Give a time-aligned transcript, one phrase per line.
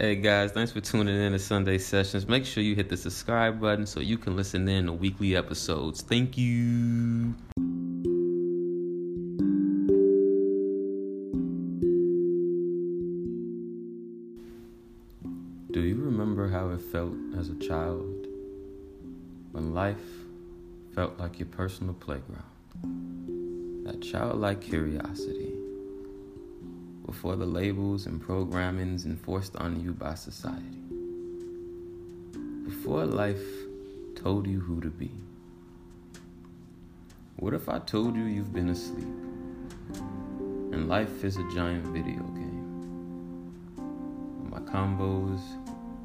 [0.00, 2.26] Hey guys, thanks for tuning in to Sunday Sessions.
[2.26, 6.00] Make sure you hit the subscribe button so you can listen in to weekly episodes.
[6.00, 7.34] Thank you.
[15.70, 18.26] Do you remember how it felt as a child
[19.52, 19.98] when life
[20.94, 23.84] felt like your personal playground?
[23.84, 25.59] That childlike curiosity
[27.10, 30.78] before the labels and programmings enforced on you by society.
[32.64, 33.42] Before life
[34.14, 35.10] told you who to be.
[37.34, 39.08] What if I told you you've been asleep
[40.72, 43.74] and life is a giant video game?
[44.48, 45.40] My combos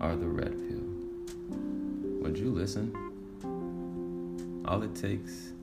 [0.01, 0.89] are the red pill.
[2.23, 2.91] Would you listen?
[4.65, 5.53] All it takes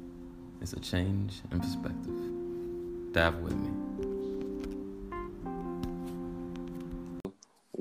[0.60, 3.12] is a change in perspective.
[3.12, 3.81] Dive with me.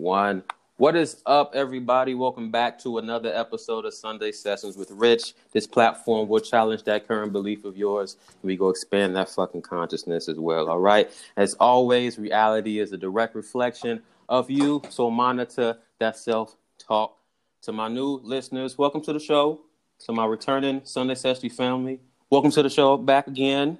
[0.01, 0.43] One.
[0.77, 2.15] What is up, everybody?
[2.15, 5.35] Welcome back to another episode of Sunday Sessions with Rich.
[5.51, 8.17] This platform will challenge that current belief of yours.
[8.41, 10.69] We go expand that fucking consciousness as well.
[10.69, 11.11] All right.
[11.37, 14.81] As always, reality is a direct reflection of you.
[14.89, 17.15] So monitor that self talk.
[17.61, 19.61] To my new listeners, welcome to the show.
[20.07, 21.99] To my returning Sunday Session family,
[22.31, 23.77] welcome to the show back again.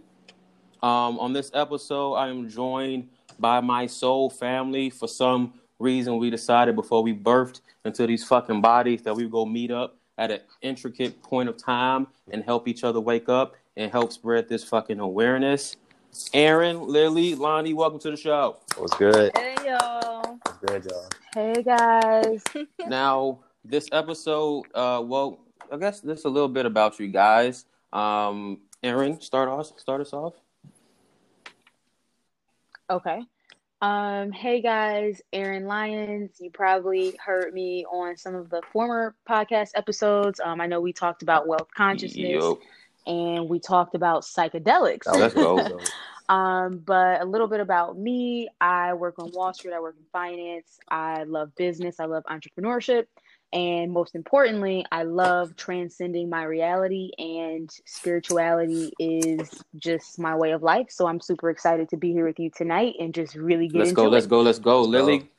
[0.84, 3.10] Um, on this episode, I am joined
[3.40, 4.92] by my soul family.
[4.92, 9.32] For some reason, we decided before we birthed into these fucking bodies that we would
[9.32, 13.56] go meet up at an intricate point of time and help each other wake up
[13.76, 15.76] and help spread this fucking awareness.
[16.34, 18.58] Aaron, Lily, Lonnie, welcome to the show.
[18.78, 19.36] What's good?
[19.36, 20.40] Hey y'all.
[20.44, 21.10] What's good, y'all?
[21.34, 22.44] Hey guys.
[22.88, 25.40] now, this episode, uh, well,
[25.72, 27.66] I guess this is a little bit about you guys.
[27.94, 30.34] Um, Aaron, start us, start us off.
[32.90, 33.22] Okay.
[33.82, 36.38] Um, hey guys, Aaron Lyons.
[36.40, 40.40] You probably heard me on some of the former podcast episodes.
[40.40, 42.60] Um, I know we talked about wealth consciousness Yo,
[43.08, 45.06] and we talked about psychedelics.
[45.06, 45.80] That Let's go.
[46.30, 48.48] Um, but a little bit about me.
[48.62, 53.08] I work on Wall Street, I work in finance, I love business, I love entrepreneurship,
[53.54, 60.64] and most importantly, I love transcending my reality and spirituality is just my way of
[60.64, 60.88] life.
[60.90, 63.90] So I'm super excited to be here with you tonight and just really get let's
[63.90, 64.08] into go.
[64.08, 64.12] it.
[64.12, 64.42] Let's go.
[64.42, 64.82] Let's go.
[64.82, 64.90] Let's go.
[64.90, 65.30] Lily,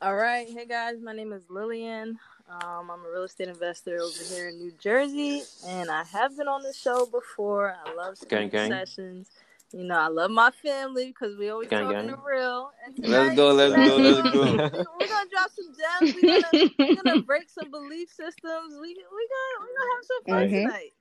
[0.00, 0.48] All right.
[0.48, 2.18] Hey guys, my name is Lillian.
[2.48, 6.48] Um, I'm a real estate investor over here in New Jersey, and I have been
[6.48, 7.76] on the show before.
[7.84, 8.70] I love Gang, gang.
[8.70, 9.28] sessions.
[9.72, 12.16] You know, I love my family because we always Gang, talking gang.
[12.16, 12.70] the real.
[12.84, 14.52] And Let's go, let's go, let's go.
[14.52, 16.14] We're gonna drop some gems.
[16.14, 18.74] We're gonna, we're gonna break some belief systems.
[18.74, 20.64] We we gonna we gonna have some fun Mhm.
[20.64, 20.92] tonight.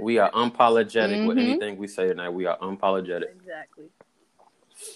[0.00, 1.40] we are unapologetic with Mhm.
[1.42, 2.30] anything we say tonight.
[2.30, 3.30] We are unapologetic.
[3.30, 3.90] Exactly.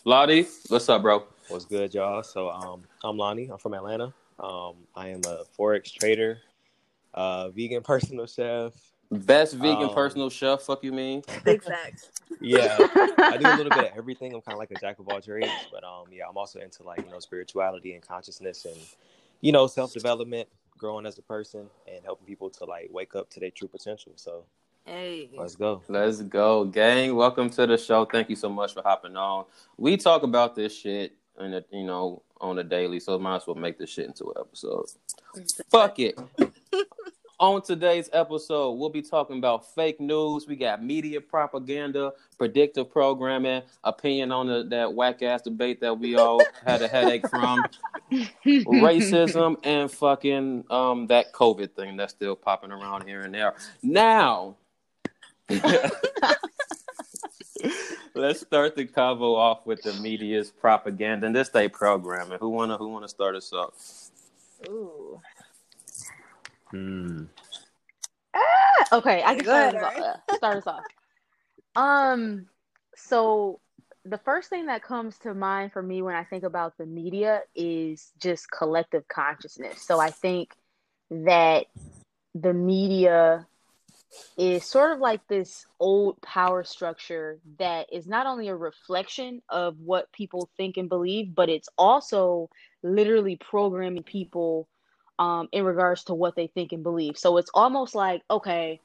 [0.04, 1.24] Lottie, what's up, bro?
[1.48, 2.22] what's good, y'all?
[2.22, 3.48] So, um, I'm Lonnie.
[3.48, 4.12] I'm from Atlanta.
[4.38, 6.38] Um, I am a forex trader,
[7.14, 8.72] uh, vegan personal chef.
[9.10, 10.62] Best vegan Um, personal chef.
[10.62, 11.22] Fuck you mean?
[11.44, 12.10] Big facts.
[12.40, 12.76] Yeah,
[13.18, 14.34] I do a little bit of everything.
[14.34, 16.82] I'm kind of like a jack of all trades, but um, yeah, I'm also into
[16.82, 18.76] like you know spirituality and consciousness and
[19.40, 23.30] you know self development, growing as a person, and helping people to like wake up
[23.30, 24.12] to their true potential.
[24.16, 24.44] So
[24.84, 25.28] Hey.
[25.36, 25.82] let's go.
[25.88, 27.14] Let's go, gang.
[27.16, 28.04] Welcome to the show.
[28.04, 29.44] Thank you so much for hopping on.
[29.76, 33.46] We talk about this shit and it, you know on a daily, so might as
[33.46, 34.86] well make this shit into an episode.
[35.70, 36.18] Fuck it.
[37.40, 40.46] On today's episode, we'll be talking about fake news.
[40.46, 46.16] We got media propaganda, predictive programming, opinion on the, that whack ass debate that we
[46.16, 47.64] all had a headache from,
[48.12, 53.54] racism, and fucking um that COVID thing that's still popping around here and there.
[53.82, 54.56] Now,
[58.14, 62.38] let's start the convo off with the media's propaganda and this day programming.
[62.40, 63.74] Who wanna who wanna start us off?
[64.68, 65.20] Ooh.
[66.70, 67.24] Hmm.
[68.92, 69.98] okay, I can start ahead, us, off,
[70.28, 70.84] uh, start us off.
[71.76, 72.46] Um,
[72.96, 73.60] so
[74.04, 77.42] the first thing that comes to mind for me when I think about the media
[77.54, 79.82] is just collective consciousness.
[79.82, 80.54] So I think
[81.10, 81.66] that
[82.34, 83.46] the media
[84.36, 89.78] is sort of like this old power structure that is not only a reflection of
[89.80, 92.48] what people think and believe, but it's also
[92.82, 94.68] literally programming people
[95.18, 97.18] um, in regards to what they think and believe.
[97.18, 98.80] So it's almost like, okay,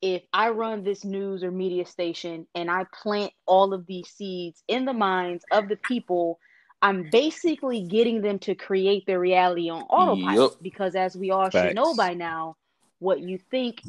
[0.00, 4.62] if I run this news or media station and I plant all of these seeds
[4.68, 6.38] in the minds of the people,
[6.80, 10.52] I'm basically getting them to create their reality on autopilot.
[10.52, 10.62] Yup.
[10.62, 12.56] Because as we all should know by now,
[13.00, 13.82] what you think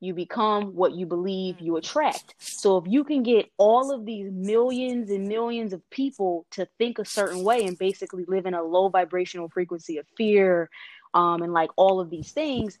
[0.00, 2.34] you become what you believe you attract.
[2.38, 6.98] So if you can get all of these millions and millions of people to think
[6.98, 10.68] a certain way and basically live in a low vibrational frequency of fear
[11.16, 12.80] um, and like all of these things,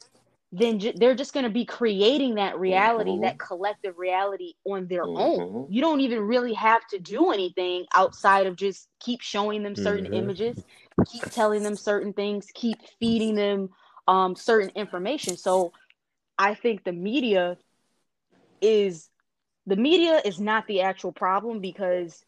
[0.52, 3.22] then j- they're just going to be creating that reality, Mhm.
[3.22, 5.16] that collective reality on their Mhm.
[5.16, 5.66] own.
[5.70, 10.06] You don't even really have to do anything outside of just keep showing them certain
[10.06, 10.12] Mhm.
[10.12, 10.64] images,
[11.10, 13.70] keep telling them certain things, keep feeding them
[14.08, 15.36] um, certain information.
[15.36, 15.72] So
[16.38, 17.58] I think the media
[18.60, 19.10] is
[19.66, 22.24] the media is not the actual problem because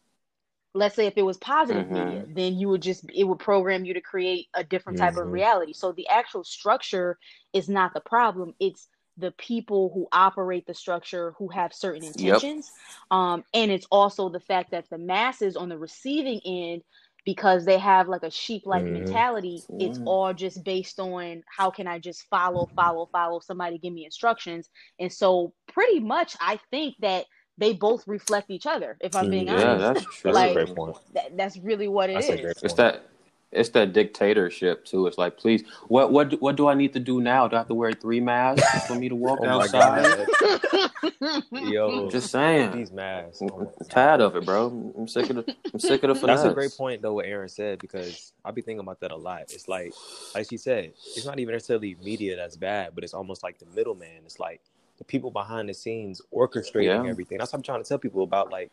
[0.73, 1.89] let's say if it was positive Mhm.
[1.89, 5.29] media then you would just it would program you to create a different type of
[5.29, 5.31] Mhm.
[5.31, 7.17] reality so the actual structure
[7.53, 8.87] is not the problem it's
[9.17, 12.71] the people who operate the structure who have certain intentions
[13.11, 16.81] um, and it's also the fact that the masses on the receiving end
[17.25, 18.89] because they have like a sheep like Mhm.
[18.89, 20.05] mentality it's Yeah.
[20.05, 24.69] all just based on how can i just follow follow follow somebody give me instructions
[24.99, 27.25] and so pretty much i think that
[27.59, 29.49] they both reflect each other if i'm being.
[29.49, 30.33] Yeah, honest that's true.
[30.33, 30.97] That's Like, a great point.
[31.15, 32.41] that, that's really what it That's a is.
[32.41, 33.03] great It's that
[33.51, 35.07] it's that dictatorship too.
[35.07, 37.47] It's like, please, what what do- what do I need to do now?
[37.47, 40.27] Do I have to wear three masks for me to walk Oh outside?
[41.51, 42.71] yo, just saying.
[42.71, 43.41] these masks.
[43.41, 43.89] I'm Oh my God.
[43.89, 44.93] tired of it, bro.
[44.97, 46.41] I'm sick of the I'm sick of the finesse.
[46.41, 49.17] That's a great point though, what Aaron said, because I'll be thinking about that a
[49.17, 49.43] lot.
[49.49, 49.93] It's like,
[50.35, 53.65] like she said, it's not even necessarily media that's bad, but it's almost like the
[53.75, 54.23] middleman.
[54.25, 54.61] It's like
[54.99, 57.09] the people behind the scenes orchestrating Yeah.
[57.09, 57.39] everything.
[57.39, 58.69] That's what I'm trying to tell people about, like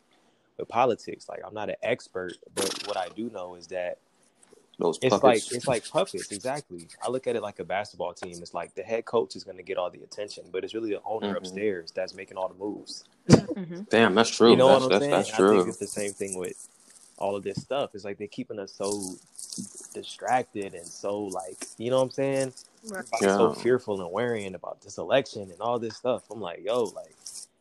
[0.58, 1.28] with politics.
[1.28, 3.98] Like I'm not an expert, but what I do know is that
[4.78, 5.22] Those it's puppets.
[5.50, 6.30] like it's like puppets.
[6.32, 6.88] Exactly.
[7.02, 8.34] I look at it like a basketball team.
[8.42, 10.90] It's like the head coach is going to get all the attention, but it's really
[10.90, 11.38] the owner Mhm.
[11.38, 13.04] upstairs that's making all the moves.
[13.28, 13.88] Mhm.
[13.88, 14.50] Damn, that's true.
[14.50, 15.10] You know that's what I'm that's, saying?
[15.12, 15.68] that's I think true.
[15.68, 16.68] it's the same thing with
[17.18, 17.90] all of this stuff.
[17.94, 19.14] It's like they're keeping us so
[19.94, 22.52] distracted and so like, you know what I'm saying?
[22.88, 23.04] Right.
[23.18, 26.24] So fearful and worrying about this election and all this stuff.
[26.30, 27.14] I'm like, yo, like,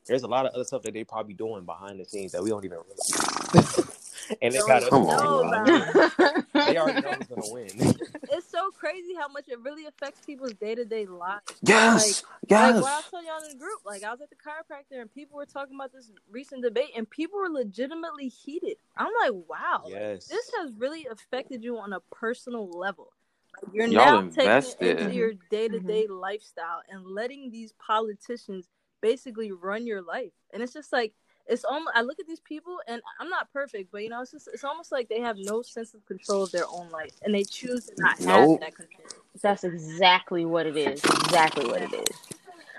[0.06, 2.50] there's a lot of other stuff that they probably doing behind the scenes that we
[2.50, 3.80] don't even realize.
[4.42, 6.46] and they got Come on, it.
[6.54, 7.96] They already know who's gonna win.
[8.32, 11.44] It's so crazy how much it really affects people's day to day lives.
[11.62, 12.74] Yes, Like yes.
[12.76, 15.38] when I told y'all in the group, like I was at the chiropractor and people
[15.38, 18.78] were talking about this recent debate and people were legitimately heated.
[18.98, 20.28] I'm like, wow, yes.
[20.28, 23.14] this has really affected you on a personal level.
[23.62, 27.74] Like, you're Y'all now taking it into your day to day lifestyle and letting these
[27.74, 28.68] politicians
[29.02, 30.32] basically run your life.
[30.52, 31.14] And it's just like
[31.48, 34.32] it's almost I look at these people and I'm not perfect, but you know, it's
[34.32, 37.34] just it's almost like they have no sense of control of their own life and
[37.34, 39.08] they choose to not have that control.
[39.42, 41.04] That's exactly what it is.
[41.04, 42.18] Exactly what it is.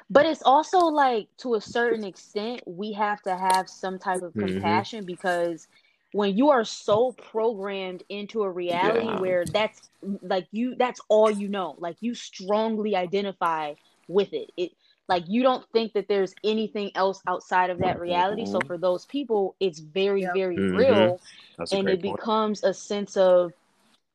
[0.09, 4.35] But it's also like to a certain extent, we have to have some type of
[4.35, 4.49] Mhm.
[4.61, 5.67] compassion because
[6.13, 9.21] when you are so programmed into a reality Yeah.
[9.21, 9.91] where that's
[10.23, 11.75] like you that's all you know.
[11.79, 13.75] Like you strongly identify
[14.09, 14.51] with it.
[14.57, 14.73] It
[15.09, 18.45] like you don't think that there's anything else outside of that reality.
[18.45, 18.67] So Mhm.
[18.67, 20.35] for those people, it's very, Yep.
[20.35, 20.73] very Mhm.
[20.73, 21.21] real
[21.59, 22.03] That's and it point.
[22.03, 23.53] becomes a sense of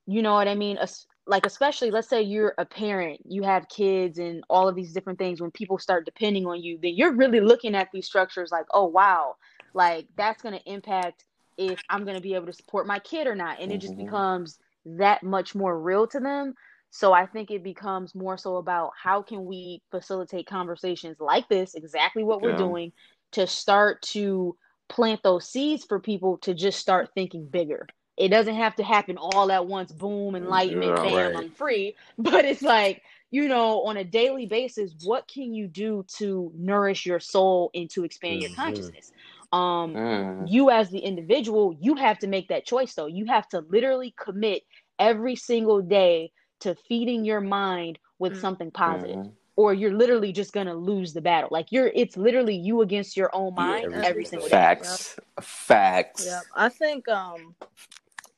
[0.05, 3.67] you know what i mean Es- like especially let's say you're a parent you have
[3.69, 7.13] kids and all of these different things when people start depending on you then you're
[7.15, 9.35] really looking at these structures like oh wow
[9.73, 11.25] like that's going to impact
[11.57, 13.95] if i'm going to be able to support my kid or not and it just
[13.95, 13.97] Mhm.
[13.97, 16.53] becomes that much more real to them
[16.91, 21.75] so i think it becomes more so about how can we facilitate conversations like this
[21.75, 22.55] exactly what we're Yeah.
[22.55, 22.93] doing
[23.33, 24.57] to start to
[24.89, 29.17] plant those seeds for people to just start thinking bigger it doesn't have to happen
[29.17, 31.37] all at once boom enlightenment Yeah, bam right.
[31.37, 33.01] i'm free but it's like
[33.31, 37.89] you know on a daily basis what can you do to nourish your soul and
[37.89, 38.55] to expand your Mhm.
[38.55, 39.11] consciousness
[39.53, 40.47] um Mm.
[40.47, 44.13] you as the individual you have to make that choice though you have to literally
[44.21, 44.63] commit
[44.99, 48.41] every single day to feeding your mind with Mm.
[48.41, 49.33] something positive Mhm.
[49.55, 53.29] or you're literally just gonna lose the battle like you're it's literally you against your
[53.35, 55.19] own Yeah, mind every every single single day Facts.
[55.41, 56.25] Facts.
[56.25, 56.43] Yep.
[56.55, 57.55] I think um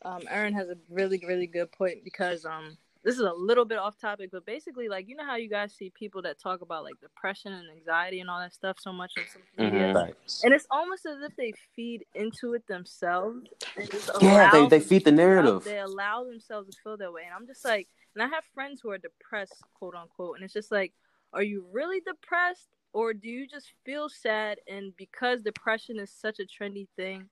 [0.03, 3.77] um Aaron has a really really good point because um this is a little bit
[3.77, 6.85] off topic, but basically like you know how you guys see people that talk about
[6.85, 9.93] like depression and anxiety and all that stuff so much on social media.
[9.93, 10.07] Mhm.
[10.07, 10.41] Facts.
[10.45, 14.79] And it's almost as if they feed into it themselves and just Yeah, they, they
[14.79, 15.65] feed the narrative.
[15.65, 17.23] They allow themselves to feel that way.
[17.25, 20.35] And I'm just like, and I have friends who are depressed, quote unquote.
[20.35, 20.93] And it's just like,
[21.33, 22.69] are you really depressed?
[22.93, 24.59] Or do you just feel sad?
[24.67, 27.27] And because depression is such a trendy thing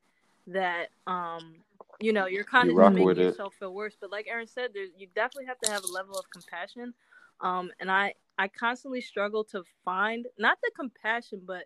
[0.48, 1.56] that, um,
[2.00, 3.26] you know, you're kind You of making with it.
[3.26, 3.96] yourself feel worse.
[4.00, 6.94] But like Aaron said, there's, you definitely have to have a level of compassion.
[7.42, 11.66] Um, and I, I constantly struggle to find not the compassion, but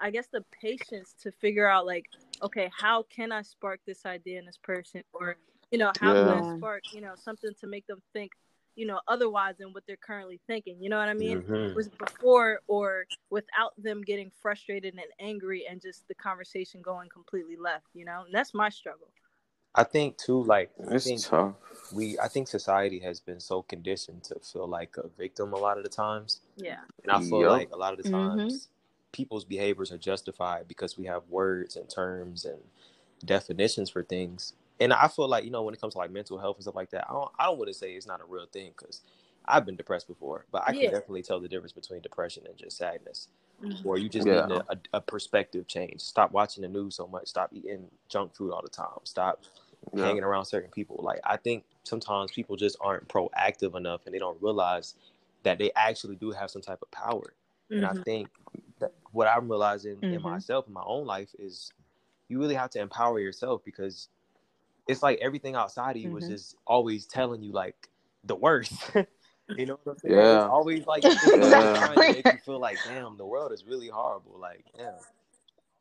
[0.00, 2.06] I guess the patience to figure out like,
[2.42, 5.36] okay, how can I spark this idea in this person, or
[5.70, 8.32] you know, how can I spark you know something to make them think
[8.76, 10.82] you know, otherwise than what they're currently thinking.
[10.82, 11.42] You know what I mean?
[11.42, 11.74] Mhm.
[11.74, 17.56] Was before or without them getting frustrated and angry and just the conversation going completely
[17.56, 17.86] left.
[17.94, 19.08] You know, and that's my struggle.
[19.74, 21.54] I think too, like I It's think tough.
[21.92, 25.78] we, I think society has been so conditioned to feel like a victim a lot
[25.78, 26.80] of the times, Yeah.
[27.02, 27.50] and I feel Yup.
[27.50, 28.12] like a lot of the Mhm.
[28.12, 28.68] times
[29.10, 32.60] people's behaviors are justified because we have words and terms and
[33.24, 34.52] definitions for things.
[34.80, 36.74] And I feel like you know when it comes to like mental health and stuff
[36.74, 39.02] like that, I don't, I don't want to say it's not a real thing because
[39.46, 40.90] I've been depressed before, but I can Yeah.
[40.90, 43.28] definitely tell the difference between depression and just sadness.
[43.62, 43.84] Mhm.
[43.84, 44.32] or you just Yeah.
[44.32, 46.00] need a, a, a perspective change.
[46.00, 47.28] Stop watching the news so much.
[47.28, 48.98] Stop eating junk food all the time.
[49.04, 49.42] Stop
[49.92, 50.02] Yeah.
[50.02, 50.98] hanging around certain people.
[51.02, 54.94] Like I think sometimes people just aren't proactive enough, and they don't realize
[55.42, 57.34] that they actually do have some type of power.
[57.76, 58.04] And I Mhm.
[58.04, 58.30] think
[58.80, 60.22] that what I'm realizing in Mhm.
[60.22, 61.72] myself in my own life is
[62.28, 64.08] you really have to empower yourself because
[64.88, 66.28] it's like everything outside of you is Mhm.
[66.30, 67.88] just always telling you like
[68.24, 68.72] the worst.
[69.56, 70.14] you know what I'm saying?
[70.14, 70.36] Yeah.
[70.36, 71.78] It's always like it's always Yeah.
[71.78, 74.38] trying to make you feel like, damn, the world is really horrible.
[74.38, 74.94] Like, damn.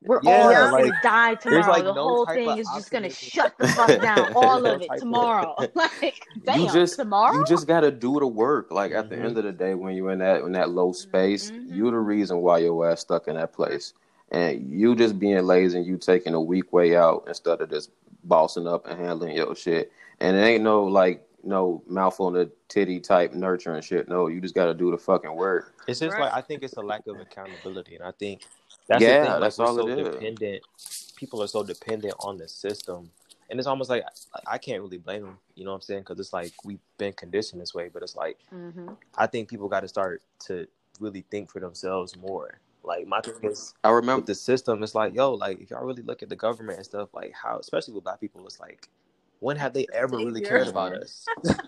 [0.06, 1.72] We're Yeah, all just like, gonna die tomorrow.
[1.72, 4.32] like, the no whole thing is just gonna shut the fuck down.
[4.36, 5.56] All of it tomorrow.
[5.76, 7.34] like, damn, you just tomorrow.
[7.38, 8.70] you just gotta do the work.
[8.70, 9.24] Like at the Mhm.
[9.24, 11.74] end of the day, when you're in that in that low space, Mhm.
[11.74, 13.94] you the reason why your ass stuck in that place.
[14.30, 17.92] And you just being lazy and you taking a weak way out instead of just
[18.24, 19.92] bossing up and handling your shit.
[20.20, 24.08] And it ain't no like no mouth on the titty type nurturing shit.
[24.08, 25.74] No, you just gotta do the fucking work.
[25.88, 26.26] It's just Right.
[26.32, 28.42] like I think it's a lack of accountability, and I think
[28.88, 29.32] that's Yeah, the thing.
[29.32, 30.08] Like, that's all so it is.
[30.08, 30.64] dependent.
[31.16, 33.10] People are so dependent on the system,
[33.50, 34.04] and it's almost like
[34.34, 35.38] I, I can't really blame them.
[35.56, 36.02] You know what I'm saying?
[36.02, 39.68] Because it's like we've been conditioned this way, but it's like hmm I think people
[39.70, 40.68] got to start to
[41.00, 42.60] really think for themselves more.
[42.84, 46.04] Like my thing is I remember the system, it's like yo, like if y'all really
[46.04, 48.88] look at the government and stuff, like how, especially with black people, it's like
[49.40, 51.26] when have they ever really cared about us?
[51.44, 51.54] Yeah.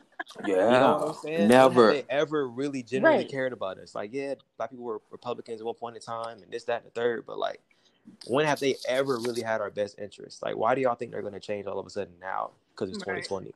[0.46, 1.40] You know what I'm saying?
[1.40, 1.88] When Never.
[1.88, 3.32] have they ever really genuinely Right.
[3.32, 3.96] cared about us?
[3.96, 6.92] Like, yeah, black people were Republicans at one point in time, and this, that, and
[6.92, 7.26] the third.
[7.26, 7.62] But like,
[8.28, 10.42] when have they ever really had our best interests?
[10.42, 12.52] Like, why do y'all think they're going to change all of a sudden now?
[12.74, 13.24] Because it's Right.
[13.24, 13.54] 2020.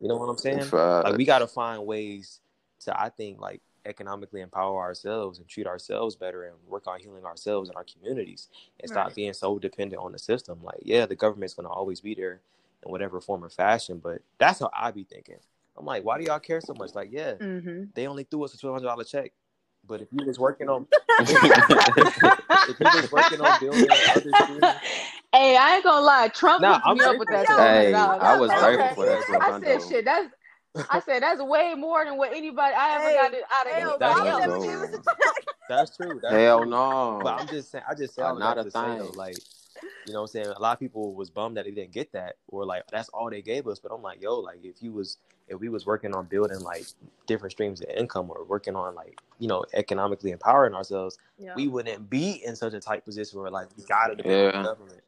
[0.00, 0.64] You know what I'm saying?
[0.64, 1.04] Facts.
[1.04, 2.40] Like, we got to find ways
[2.80, 7.24] to, I think, like economically empower ourselves and treat ourselves better and work on healing
[7.24, 8.48] ourselves and our communities
[8.80, 10.58] and stop being so dependent on the system.
[10.62, 12.40] Like, yeah, the government's going to always be there
[12.84, 15.36] in whatever form or fashion, but that's how I be thinking.
[15.76, 16.94] I'm like, why do y'all care so much?
[16.94, 19.32] Like, yeah, hmm they only threw us a twelve hundred dollar check.
[19.86, 20.86] But if you was working on
[21.20, 24.62] if you was working on building other things,
[25.32, 26.28] Hey, I ain't gonna lie.
[26.28, 27.46] Trump Nah, hooked I'm me up with that.
[27.48, 28.76] Hey, I was Okay.
[28.76, 29.88] grateful for that I said, $1200.
[29.88, 30.28] shit, that's.
[30.90, 33.72] I said that's way more than what anybody I ever Hey, got it out of
[33.72, 34.44] Hey, anybody That's Obama else.
[34.44, 34.62] true.
[34.64, 35.44] gave us a check.
[35.68, 36.20] that's true.
[36.22, 36.70] That's Hell true.
[36.70, 37.20] no.
[37.22, 38.98] But I'm just saying, I just say all of Not that a to say thing.
[38.98, 39.38] though, like,
[40.06, 42.12] you know, what I'm saying a lot of people was bummed that they didn't get
[42.12, 43.78] that, or like that's all they gave us.
[43.78, 46.86] But I'm like, yo, like if you was if we was working on building like
[47.26, 51.54] different streams of income or working on like you know economically empowering ourselves, Yeah.
[51.56, 54.62] we wouldn't be in such a tight position where like we gotta depend on Yeah.
[54.62, 55.00] the government.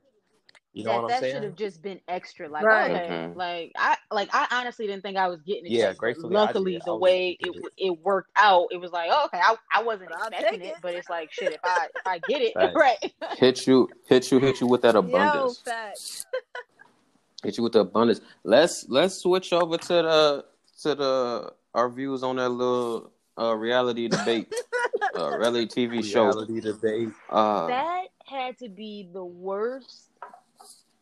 [0.76, 1.35] You know that, what I'm that saying?
[1.35, 2.50] should have just been extra.
[2.50, 2.90] Like, Right.
[2.90, 3.35] okay, Mhm.
[3.35, 5.73] like I like I honestly didn't think I was getting it.
[5.73, 6.83] Yeah, check, gratefully luckily did.
[6.85, 10.11] The way able it it worked out, it was like, oh, okay, I, I wasn't
[10.11, 10.75] But I'll expecting it, it.
[10.83, 11.52] but it's like shit.
[11.54, 12.75] If I if I get it Facts.
[12.76, 15.61] right, hit you, hit you, hit you with that abundance.
[15.61, 16.26] facts.
[17.42, 18.21] Hit you with the abundance.
[18.45, 20.45] Let's let's switch over to the
[20.83, 24.52] to the our views on that little uh, reality debate,
[25.16, 26.25] uh, reality TV show.
[26.25, 27.09] Reality debate.
[27.30, 30.05] Uh, that had to be the worst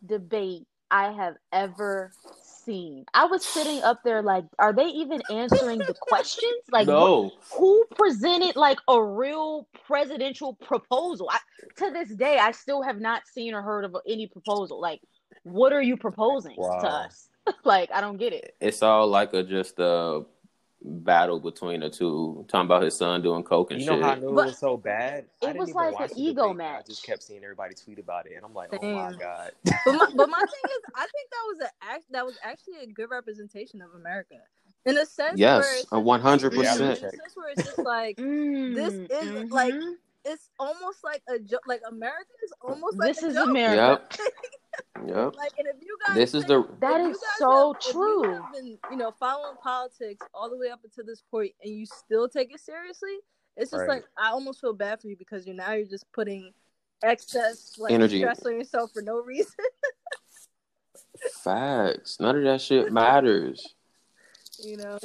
[0.07, 2.13] debate I have ever
[2.65, 3.05] seen.
[3.15, 6.63] I was sitting up there like, are they even answering the questions?
[6.71, 11.29] Like, no, who presented like a real presidential proposal?
[11.31, 11.39] I,
[11.79, 14.81] to this day, I still have not seen or heard of any proposal.
[14.81, 15.01] Like,
[15.43, 17.29] what are you proposing to us?
[17.65, 18.55] like, I don't get it.
[18.61, 20.25] it's all like a just a
[20.85, 22.45] battle between the two.
[22.49, 23.95] Talking about his son doing coke and You shit.
[23.95, 25.27] You know how I knew But it was so bad?
[25.43, 26.67] It didn't was like an ego debate.
[26.67, 29.53] I just kept seeing everybody tweet about it, and I'm like, oh my god.
[29.85, 32.79] But my, but my thing is, I think that was a act that was actually
[32.83, 34.37] a good representation of America,
[34.87, 35.39] in a sense.
[35.39, 37.01] yes, a one hundred in a Reality percent.
[37.01, 37.11] check.
[37.11, 39.95] sense where it's just like Mm, This is, like, mhm.
[40.25, 41.63] It's almost like a joke.
[41.67, 43.49] Like America is almost like this a is joke.
[43.49, 44.09] America.
[44.19, 45.37] Yep, yep.
[45.37, 47.81] Like, and if you guys, This is the That if you is guys so have-
[47.81, 48.33] if you true.
[48.43, 51.87] have been, you know, following politics all the way up until this point, and you
[51.87, 53.17] still take it seriously.
[53.57, 53.89] It's just Right.
[53.89, 56.53] like I almost feel bad for you because you're now you're just putting
[57.03, 58.19] excess like Energy.
[58.19, 59.53] stress on yourself for no reason.
[61.43, 62.19] facts.
[62.21, 63.75] None of that shit matters.
[64.59, 64.99] you know,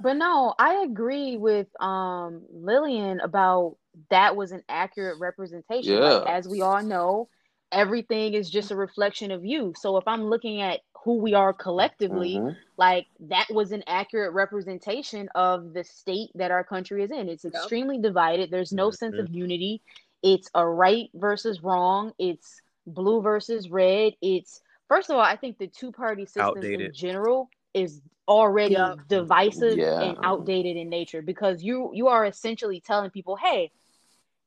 [0.00, 3.76] But no, I agree with um Lillian about
[4.10, 6.00] that was an accurate representation.
[6.00, 7.28] Like, as we all know,
[7.72, 9.72] everything is just a reflection of you.
[9.76, 12.56] So if I'm looking at who we are collectively, Mhm.
[12.76, 17.28] like that was an accurate representation of the state that our country is in.
[17.28, 17.54] It's Yep.
[17.54, 18.50] extremely divided.
[18.50, 19.20] There's no sense Mhm.
[19.20, 19.82] of unity.
[20.22, 22.12] It's a right versus wrong.
[22.18, 24.14] It's blue versus red.
[24.20, 28.98] It's first of all, I think the two party system in general is already Yep.
[29.08, 30.00] divisive Yeah.
[30.02, 33.70] and outdated in nature because you you are essentially telling people, hey,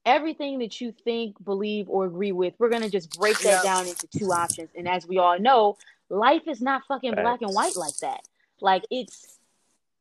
[0.09, 3.63] everything that you think, believe, or agree with, we're gonna just break that Yep.
[3.63, 4.69] down into two options.
[4.75, 5.77] And as we all know,
[6.09, 8.21] life is not fucking black and white like that.
[8.61, 9.39] Like it's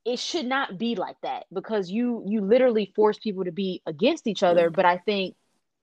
[0.05, 4.27] it should not be like that because you you literally force people to be against
[4.27, 4.71] each other.
[4.71, 5.37] But I think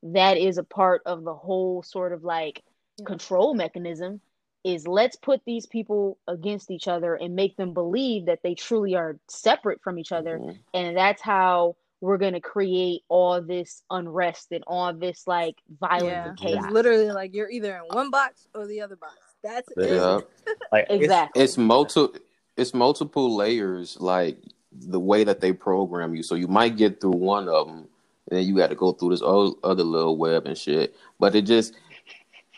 [0.04, 2.64] that is a part of the whole sort of like
[2.98, 3.06] Yeah.
[3.06, 4.22] control mechanism
[4.64, 8.96] is let's put these people against each other and make them believe that they truly
[8.96, 10.58] are separate from each other Mhm.
[10.74, 16.04] and that's how we're going to create all this unrest and all this like violence
[16.04, 19.16] Yeah, and it's chaos literally like you're either in one box or the other box.
[19.44, 19.96] That's it.
[19.96, 20.20] Yeah.
[20.72, 22.20] Like exactly It's multiple.
[22.58, 24.00] It's multiple layers.
[24.00, 24.38] Like
[24.72, 26.22] the way that they program you.
[26.22, 27.88] So you might get through one of them,
[28.30, 30.96] and then you got to go through this o- other little web and shit.
[31.20, 31.74] But it just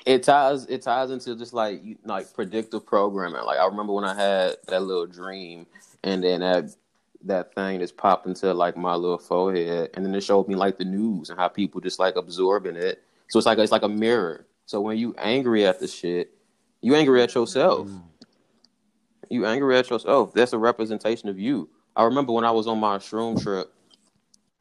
[0.06, 3.44] it ties it ties into just like like predictive programming.
[3.44, 5.68] Like I remember when I had that little dream,
[6.04, 6.75] and then that
[7.24, 10.78] that thing just popped into like my little forehead, and then it showed me like
[10.78, 13.04] the news and how people just like absorbing it.
[13.30, 14.46] So it's like it's like a mirror.
[14.66, 16.32] So when you angry at the shit,
[16.82, 17.90] you angry at yourself.
[19.30, 20.34] You angry at yourself.
[20.34, 21.70] That's a representation of you.
[21.96, 23.74] I remember when I was on my shroom trip,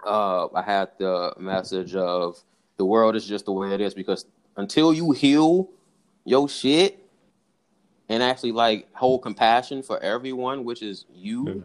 [0.05, 2.43] uh, I had the message of
[2.77, 5.69] the world is just the way it is because until you heal
[6.25, 6.99] your shit
[8.09, 11.63] and actually like hold compassion for everyone, which is you, Mhm.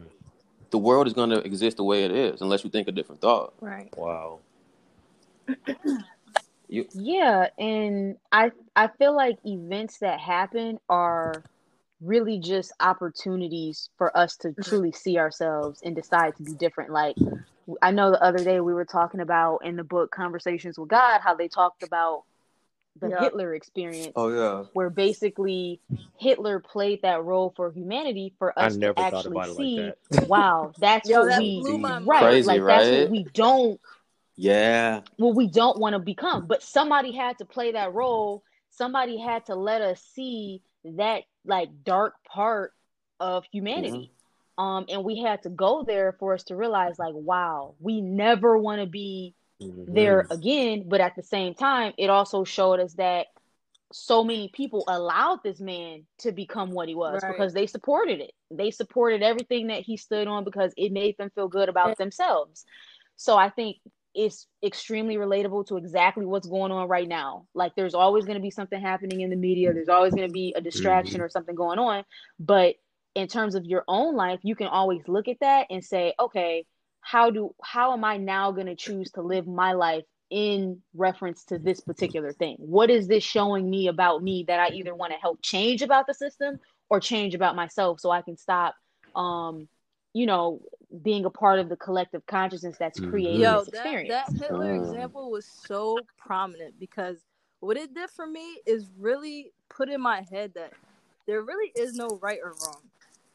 [0.72, 3.54] The world is gonna exist the way it is unless you think a different thought.
[3.60, 3.88] Right.
[3.96, 4.40] Wow.
[6.68, 11.44] You yeah and i i feel like events that happen are
[12.00, 17.14] really just opportunities for us to truly see ourselves and decide to be different like
[17.82, 21.20] i know the other day we were talking about in the book conversations with god
[21.22, 22.22] how they talked about
[23.00, 23.20] the Yeah.
[23.20, 24.64] hitler experience Oh yeah.
[24.72, 25.80] where basically
[26.18, 29.76] Hitler played that role for humanity for I us never to actually about it see.
[29.76, 30.28] like that.
[30.28, 32.06] wow, that's Yo, what that we blew my mind.
[32.06, 33.80] right, Crazy, like that's what we don't,
[34.36, 35.00] Yeah.
[35.16, 36.46] what we don't want to become.
[36.46, 38.44] But somebody had to play that role.
[38.70, 42.72] Somebody had to let us see that like dark part
[43.18, 44.12] of humanity.
[44.58, 48.56] Um, and we had to go there for us to realize, like, wow, we never
[48.58, 49.34] want to be
[49.86, 50.84] There again.
[50.88, 53.26] But at the same time, it also showed us that
[53.92, 57.28] so many people allowed this man to become what he was Right.
[57.36, 58.32] because they supported it.
[58.50, 61.94] They supported everything that he stood on because it made them feel good about Yeah.
[61.98, 62.64] themselves.
[63.16, 63.78] So I think
[64.14, 67.46] it's extremely relatable to exactly what's going on right now.
[67.54, 69.72] Like there's always going to be something happening in the media.
[69.72, 72.04] There's always going to be a distraction or something going on,
[72.38, 72.76] but
[73.14, 76.64] in terms of your own life, you can always look at that and say, okay,
[77.02, 81.44] how do how am I now going to choose to live my life in reference
[81.46, 82.56] to this particular thing?
[82.58, 86.06] What is this showing me about me that I either want to help change about
[86.06, 86.58] the system
[86.90, 88.74] or change about myself so I can stop
[89.14, 89.68] um
[90.14, 90.60] you know
[91.02, 93.10] being a part of the collective consciousness that's Mhm.
[93.10, 94.08] creating Yo, this that, experience.
[94.08, 94.86] that Hitler Mm.
[94.86, 97.24] example was so prominent because
[97.60, 100.72] what it did for me is really put in my head that
[101.26, 102.82] there really is no right or wrong.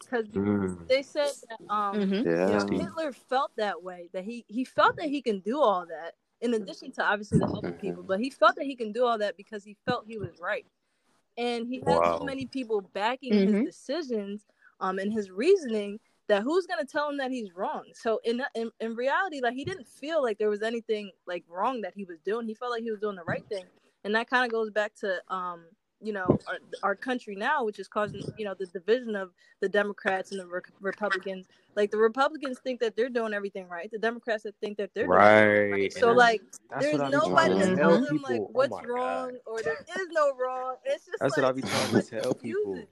[0.09, 0.87] Because Mm.
[0.89, 2.27] they said that um, Mhm.
[2.43, 5.85] you know, Hitler felt that way, that he, he felt that he can do all
[5.87, 9.05] that, in addition to obviously the helping people, but he felt that he can do
[9.05, 10.65] all that because he felt he was right.
[11.37, 12.19] And he had Wow.
[12.19, 13.59] so many people backing Mhm.
[13.59, 14.45] his decisions
[14.79, 17.85] um, and his reasoning that who's gonna tell him that he's wrong?
[17.93, 21.81] So in, in in reality, like he didn't feel like there was anything like wrong
[21.81, 22.47] that he was doing.
[22.47, 23.67] He felt like he was doing the right thing,
[24.03, 25.67] and that kind of goes back to um
[26.01, 29.31] you know our, our country now, which is causing you know the division of
[29.61, 31.47] the Democrats and the Re- Republicans.
[31.75, 35.07] Like the Republicans think that they're doing everything right, the Democrats that think that they're
[35.07, 35.19] doing
[35.71, 35.93] Right.
[35.93, 36.41] So And like
[36.79, 38.83] there's what I be nobody trying to to tell tell them like Oh what's my
[38.83, 39.39] wrong God.
[39.45, 40.75] or there is no wrong.
[40.85, 42.87] It's just That's like what i'll be trying to tell confuse people.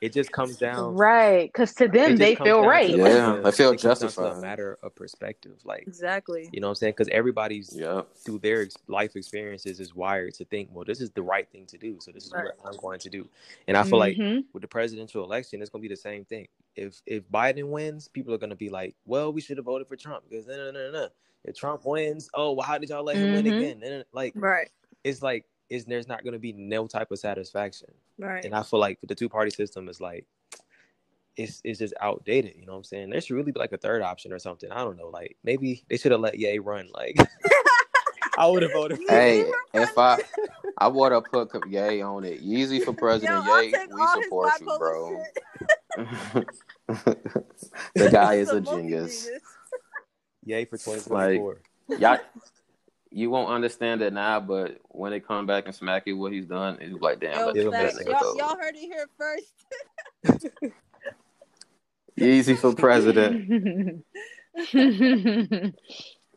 [0.00, 0.06] It.
[0.06, 0.94] It just comes down.
[0.94, 2.90] Right, because to them they feel right.
[2.90, 5.56] to like Yeah, a- I feel it comes a matter of perspective.
[5.64, 6.48] Like Exactly.
[6.52, 6.92] you know what I'm saying?
[6.96, 8.08] Because everybody's Yep.
[8.16, 11.66] through their ex- life experiences is wired to think, well, this is the right thing
[11.66, 12.44] to do, so this is Right.
[12.44, 13.28] what I'm going to do.
[13.68, 14.44] And I feel like Mhm.
[14.52, 16.48] with the presidential election, it's gonna be the same thing.
[16.74, 19.96] If if Biden wins, people are gonna be like, well, we should have voted for
[19.96, 21.08] Trump because no, no, no, no.
[21.44, 23.56] If Trump wins, oh, well, how did y'all let him win Mhm.
[23.56, 23.82] again?
[23.84, 24.68] And like, Right.
[25.04, 27.88] it's like, is there's not gonna be no type of satisfaction.
[28.18, 28.44] Right.
[28.44, 30.26] And I feel like the two party system is like,
[31.36, 32.54] it's it's just outdated.
[32.56, 33.10] You know what I'm saying?
[33.10, 34.70] There should really be like a third option or something.
[34.70, 35.08] I don't know.
[35.08, 36.88] Like maybe they should have let Ye run.
[36.94, 37.16] Like
[38.38, 38.98] I would have voted.
[38.98, 40.18] For Hey, if I
[40.78, 42.44] I would have put Ye on it.
[42.44, 43.44] Yeezy for president.
[43.44, 45.22] I'll Ye, we support you, bro.
[47.94, 49.24] the guy is a multi genius.
[49.24, 49.42] genius.
[50.44, 51.60] Ye for 2024.
[51.98, 52.18] Y'all,
[53.16, 56.44] you won't understand it now, but when they come back and smack you what he's
[56.44, 57.94] done, it's like, damn, Yo, let Yeah, me facts.
[57.96, 58.08] that facts.
[58.10, 59.54] nigga y'all, y'all heard it here first.
[62.20, 64.04] Yeezy for president.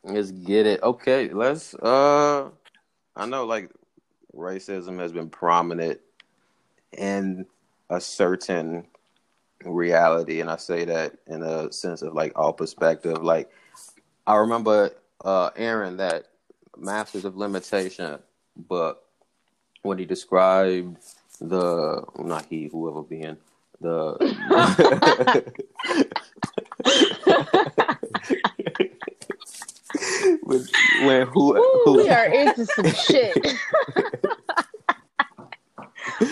[0.04, 0.82] Let's get it.
[0.82, 1.74] Okay, let's.
[1.74, 2.48] Uh,
[3.14, 3.70] I know like
[4.34, 6.00] racism has been prominent
[6.96, 7.44] in
[7.90, 8.86] a certain
[9.66, 13.22] reality, and I say that in a sense of like all perspective.
[13.22, 13.50] Like
[14.26, 16.29] I remember uh Aaron that
[16.76, 18.18] Masters of Limitation
[18.56, 19.02] book
[19.82, 20.96] when he described
[21.40, 23.36] the not he whoever being
[23.80, 24.16] the
[30.42, 30.68] when,
[31.00, 33.38] when who, Ooh, who we are into some shit.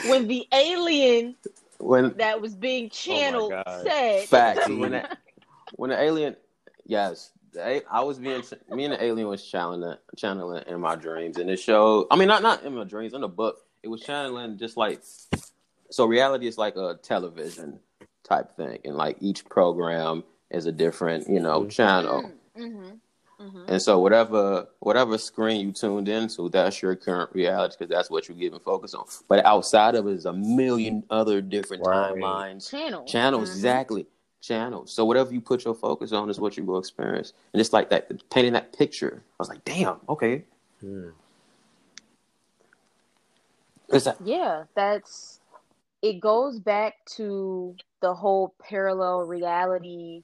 [0.05, 1.35] when the alien
[1.79, 3.83] when that was being oh channeled God.
[3.87, 5.09] said, facts when the,
[5.73, 6.37] when the alien
[6.87, 10.97] yes the, a- I was being me and the alien was channeling channeling in my
[10.97, 11.39] dreams.
[11.39, 13.65] And it showed I mean not not in my dreams in the book.
[13.83, 15.01] It was channeling just like
[15.91, 17.81] so reality is like a television
[18.25, 18.79] type thing.
[18.85, 21.71] And like each program is a different you know Mhm.
[21.71, 22.33] channel.
[22.57, 22.91] Hmm
[23.41, 28.11] hmm And so whatever whatever screen you tuned into, that's your current reality because that's
[28.11, 29.05] what you're giving focus on.
[29.29, 32.15] But outside of it is a million other different Right.
[32.17, 33.53] timelines, channel channels, Mhm.
[33.53, 34.07] exactly
[34.41, 34.93] channels.
[34.93, 37.33] So whatever you put your focus on is what you will experience.
[37.53, 40.45] And it's like that, painting that picture, I was like, damn, okay,
[40.81, 41.09] Hmm.
[43.89, 45.41] That, Yeah, that's
[46.03, 50.23] it goes back to the whole parallel reality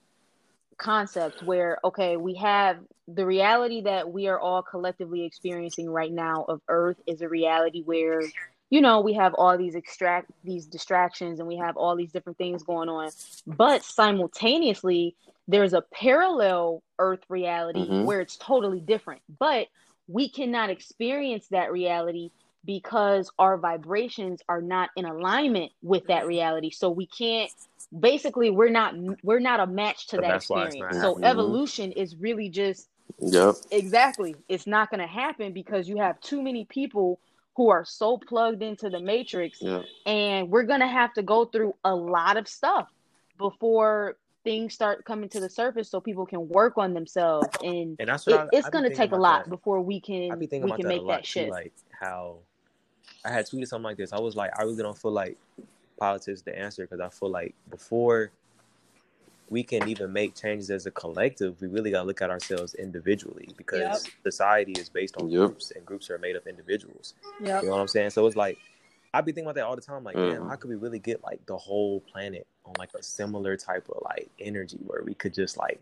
[0.77, 6.44] concept where okay, we have the reality that we are all collectively experiencing right now
[6.48, 8.20] of earth is a reality where
[8.74, 12.38] you know, we have all these extract these distractions and we have all these different
[12.38, 13.12] things going on.
[13.46, 15.14] But simultaneously,
[15.46, 18.04] there's a parallel earth reality Mhm.
[18.04, 19.22] where it's totally different.
[19.38, 19.68] But
[20.08, 22.32] we cannot experience that reality
[22.64, 26.72] because our vibrations are not in alignment with that reality.
[26.72, 27.52] So we can't
[27.96, 30.96] basically we're not we're not a match to So that that's why it's experience.
[30.96, 31.30] not So happening.
[31.30, 32.88] evolution is really just
[33.20, 34.34] yep, Exactly.
[34.48, 37.20] It's not going to happen because you have too many people
[37.56, 41.44] who are so plugged into the matrix yep, and we're going to have to go
[41.44, 42.88] through a lot of stuff
[43.38, 48.08] before things start coming to the surface so people can work on themselves and And
[48.08, 49.50] that's what it, I, it's going to take a lot that.
[49.50, 51.50] before we can be we can that make lot that too, shift.
[51.50, 52.38] like how
[53.24, 54.12] I had tweeted something like this.
[54.12, 55.38] I was like, I really don't feel like
[55.98, 58.30] politics the answer because I feel like before
[59.50, 63.48] we can even make changes as a collective, we really gotta look at ourselves individually
[63.57, 64.00] because Yep.
[64.22, 65.46] society is based on Yep.
[65.48, 67.14] groups and groups are made of individuals.
[67.40, 67.62] Yep.
[67.62, 68.11] You know what I'm saying?
[68.11, 68.59] So it's like
[69.12, 70.02] I'd be thinking about that all the time.
[70.02, 70.48] Like, damn, Mhm.
[70.48, 74.02] how could we really get like the whole planet on like a similar type of
[74.02, 75.80] like energy where we could just like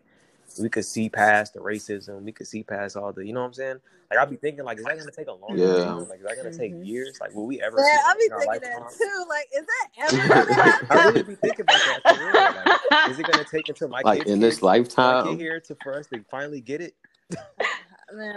[0.60, 3.46] we could see past the racism, we could see past all the, you know what
[3.46, 3.80] I'm saying?
[4.10, 5.84] Like I'd be thinking, like, is that gonna take a long Yeah.
[5.84, 6.08] time?
[6.08, 6.86] Like, is that gonna take Mhm.
[6.86, 7.18] years?
[7.20, 8.38] Like, will we ever Yeah, see I'll be thinking
[8.70, 8.92] that lifetime?
[8.98, 9.24] too.
[9.28, 10.86] Like, is that ever gonna happen?
[10.90, 12.52] I really be thinking about that for real.
[12.54, 12.68] Like,
[13.08, 15.60] is it gonna take until my like kids in this till I get lifetime, here
[15.60, 16.94] to for us to finally get it?
[18.12, 18.34] Man,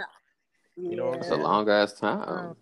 [0.76, 2.56] You know what I'm it's a long ass time.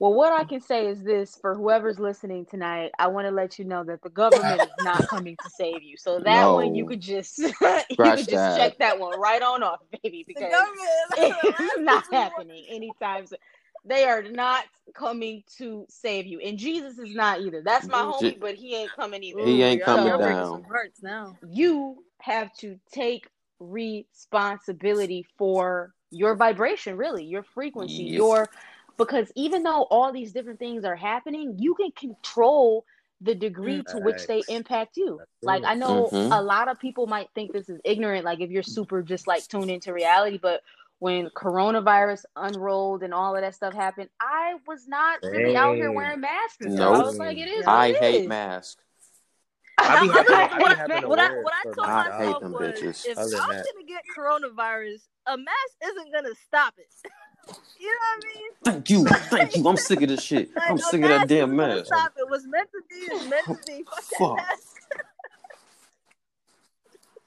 [0.00, 3.58] Well, what I can say is this for whoever's listening tonight, I want to let
[3.58, 5.96] you know that the government is not coming to save you.
[5.96, 6.54] So that No.
[6.54, 8.56] one you could just you Scratch could just that.
[8.56, 12.10] check that one right on off, baby, because government is the last it's not people
[12.10, 13.38] we want- happening anytime soon.
[13.84, 17.62] They are not coming to save you, and Jesus is not either.
[17.62, 19.44] That's my Je- homie, but he ain't coming either.
[19.44, 20.46] He ain't y'all- coming y'all down.
[20.46, 21.36] some hearts now.
[21.48, 23.28] You have to take
[23.60, 28.12] responsibility for your vibration, really, your frequency, Yep.
[28.14, 28.46] your
[28.98, 32.84] because even though all these different things are happening, you can control
[33.20, 35.20] the degree to which they impact you.
[35.42, 35.64] Like.
[35.64, 36.38] I know Mhm.
[36.38, 39.46] a lot of people might think this is ignorant, like if you're super just like
[39.48, 40.62] tuned into reality, but
[41.00, 45.92] when coronavirus unrolled and all of that stuff happened, I was not really out here
[45.92, 46.74] wearing masks No.
[46.74, 46.94] stuff.
[46.94, 47.66] I was like, it is.
[47.66, 48.28] What I it hate is.
[48.28, 48.82] masks.
[49.78, 52.52] I be having, I be having What I what I told I hate myself them
[52.52, 53.06] was, bitches.
[53.06, 53.64] if I'm that.
[53.74, 56.92] gonna get coronavirus, a mask isn't gonna stop it.
[57.78, 58.50] you know what I mean?
[58.64, 59.68] Thank you, thank you.
[59.68, 60.50] I'm sick of this shit.
[60.56, 61.86] Like, I'm a sick of that damn mask.
[61.86, 62.28] Stop it.
[62.28, 63.84] Was meant to be is meant to be.
[64.18, 64.77] Fuck that Fuck.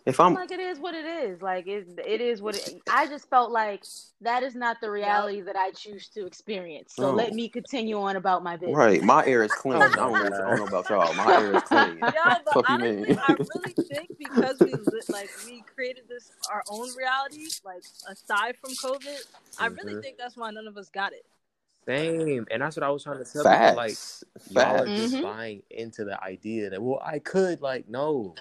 [0.06, 0.14] Mask.
[0.16, 1.42] If I'm I'm like, it is what it is.
[1.42, 2.82] Like it, it is what it.
[2.90, 3.84] I just felt like
[4.22, 6.94] that is not the reality that I choose to experience.
[6.96, 7.16] So No.
[7.16, 8.78] let me continue on about my business.
[8.78, 9.78] right, my air is clean.
[9.78, 11.14] Oh I don't, know, I don't know about y'all.
[11.16, 12.00] My air is clean.
[12.14, 13.18] Yeah, but honestly.
[13.18, 14.74] I really think because we
[15.12, 19.20] like we created this our own reality, like aside from COVID,
[19.60, 20.02] I really Mhm.
[20.02, 21.26] think that's why none of us got it.
[21.88, 23.76] Same, and that's what I was trying to tell people.
[23.76, 24.24] Like, Facts.
[24.50, 25.00] y'all are Facts.
[25.00, 25.22] just Mhm.
[25.24, 27.60] buying into the idea that well, I could.
[27.62, 28.36] Like, no,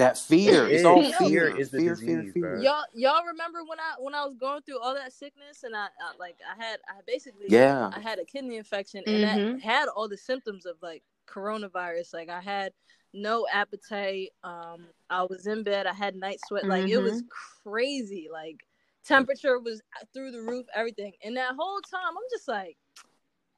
[0.00, 0.66] That fear.
[0.66, 1.18] It It's all fear.
[1.18, 2.42] Fear is the fear, fear, disease, fear.
[2.54, 2.60] bro.
[2.62, 5.84] Y'all, y'all remember when I when I was going through all that sickness and I,
[5.86, 7.90] I like I had I basically Yeah.
[7.94, 9.60] I had a kidney infection and Mhm.
[9.60, 12.14] that had all the symptoms of like coronavirus.
[12.14, 12.72] Like I had
[13.12, 14.30] no appetite.
[14.42, 15.86] Um, I was in bed.
[15.86, 16.66] I had night sweat.
[16.66, 17.22] Like it was
[17.62, 18.28] crazy.
[18.32, 18.64] Like
[19.04, 19.82] temperature was
[20.14, 20.64] through the roof.
[20.74, 21.12] Everything.
[21.22, 22.78] And that whole time, I'm just like,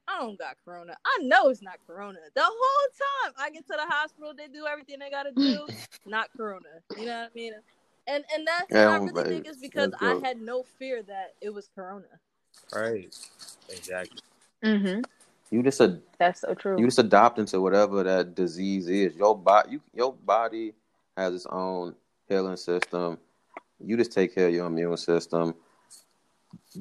[0.07, 0.95] I don't got corona.
[1.05, 2.19] I know it's not corona.
[2.35, 2.51] The whole
[3.23, 5.67] time I get to the hospital, they do everything they gotta do.
[6.05, 6.65] not corona.
[6.97, 7.53] You know what I mean?
[8.07, 9.27] And and that's Yeah, I I'm really right.
[9.27, 12.05] think it's because I had no fear that it was corona.
[12.75, 13.15] right?
[13.69, 14.19] Exactly.
[14.63, 15.01] Mm-hmm.
[15.51, 16.77] You just a That's so true.
[16.79, 19.15] you just adopt into whatever that disease is.
[19.15, 20.73] Your body, you, your body
[21.15, 21.95] has its own
[22.27, 23.17] healing system.
[23.79, 25.55] You just take care of your immune system.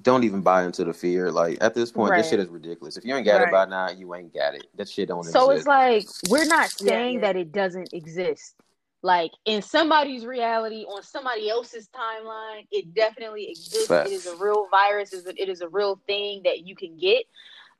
[0.00, 1.30] Don't even buy into the fear.
[1.30, 2.96] Like at this point, this shit is ridiculous.
[2.96, 4.66] If you ain't got it by now, you ain't got it.
[4.76, 5.34] That shit don't exist.
[5.34, 5.60] so exist.
[5.60, 7.20] it's like we're not saying yeah.
[7.20, 8.54] that it doesn't exist.
[9.02, 13.88] Like in somebody's reality, on somebody else's timeline, it definitely exists.
[13.88, 14.10] Facts.
[14.10, 15.12] It is a real virus.
[15.12, 17.24] Is it is a real thing that you can get.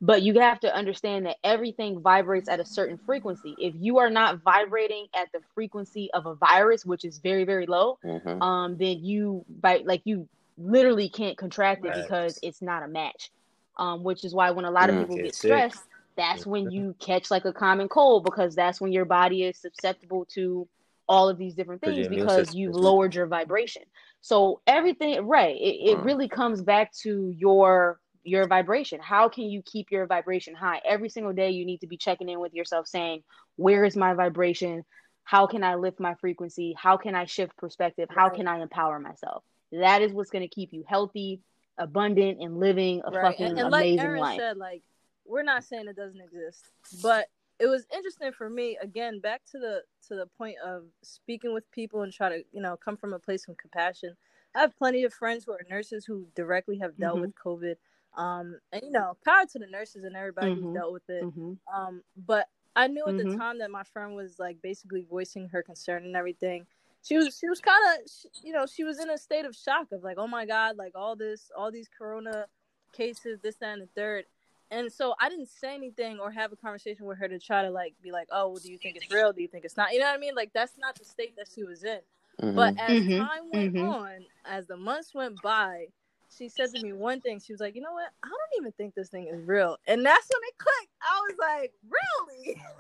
[0.01, 3.55] But you have to understand that everything vibrates at a certain frequency.
[3.57, 7.67] If you are not vibrating at the frequency of a virus, which is very very
[7.67, 8.43] low, Mhm.
[8.43, 10.29] um, then you by like you
[10.63, 12.05] literally can't contract it Right.
[12.05, 13.31] because it's not a match.
[13.79, 15.01] Um, which is why when a lot of Mm.
[15.01, 15.49] people Get get sick.
[15.49, 15.85] stressed,
[16.17, 20.27] that's when you catch like a common cold because that's when your body is susceptible
[20.35, 20.69] to
[21.09, 23.83] all of these different things because you've lowered your vibration.
[24.21, 26.05] So everything right, it, it Mm.
[26.05, 29.01] really comes back to your your vibration.
[29.01, 30.81] How can you keep your vibration high?
[30.85, 33.25] Every single day you need to be checking in with yourself saying,
[33.57, 34.85] where is my vibration?
[35.25, 36.75] How can I lift my frequency?
[36.79, 38.09] How can I shift perspective?
[38.11, 39.43] How can I empower myself?
[39.73, 41.41] That is what's going to keep you healthy,
[41.79, 44.37] abundant, and living a right fucking and, and like amazing aaron life.
[44.39, 44.83] said like
[45.25, 46.65] we're not saying it doesn't exist
[47.03, 51.55] but it was interesting for me again back to the to the point of speaking
[51.55, 54.15] with people and try to you know come from a place of compassion
[54.55, 57.21] i have plenty of friends who are nurses who directly have dealt Mhm.
[57.23, 57.77] with covid
[58.17, 60.63] um and you know power to the nurses and everybody Mhm.
[60.63, 61.57] who's dealt with it Mhm.
[61.73, 63.39] um but i knew at the Mhm.
[63.39, 66.67] time that my friend was like basically voicing her concern and everything
[67.03, 68.11] she was she was kind of
[68.43, 70.93] you know she was in a state of shock of like oh my god like
[70.95, 72.47] all this all these corona
[72.93, 74.25] cases this that and the third
[74.71, 77.71] and so i didn't say anything or have a conversation with her to try to
[77.71, 79.93] like be like oh well, do you think it's real do you think it's not
[79.93, 82.01] you know what i mean like that's not the state that she was in
[82.41, 82.55] Mhm.
[82.57, 83.19] but as Mhm.
[83.19, 83.89] time went Mhm.
[83.93, 85.89] on as the months went by
[86.37, 87.41] she said to me one thing.
[87.41, 88.11] She was like you know what?
[88.23, 89.77] I don't even think this thing is real.
[89.87, 90.93] And that's when it clicked.
[91.03, 92.63] I was like really?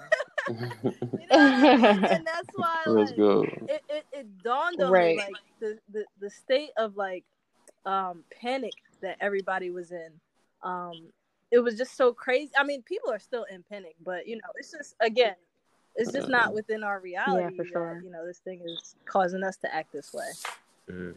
[1.18, 2.04] You know I mean?
[2.04, 3.18] and that's why Let's like,
[3.68, 5.16] it, it, it dawned on Right.
[5.16, 7.24] me like the, the the state of like
[7.86, 10.10] um panic that everybody was in.
[10.62, 11.12] Um
[11.50, 12.50] it was just so crazy.
[12.58, 15.34] I mean people are still in panic but you know it's just again
[15.94, 17.94] it's just not within our reality for sure.
[17.94, 20.30] that, you know this thing is causing us to act this way.
[20.90, 21.14] Mhm.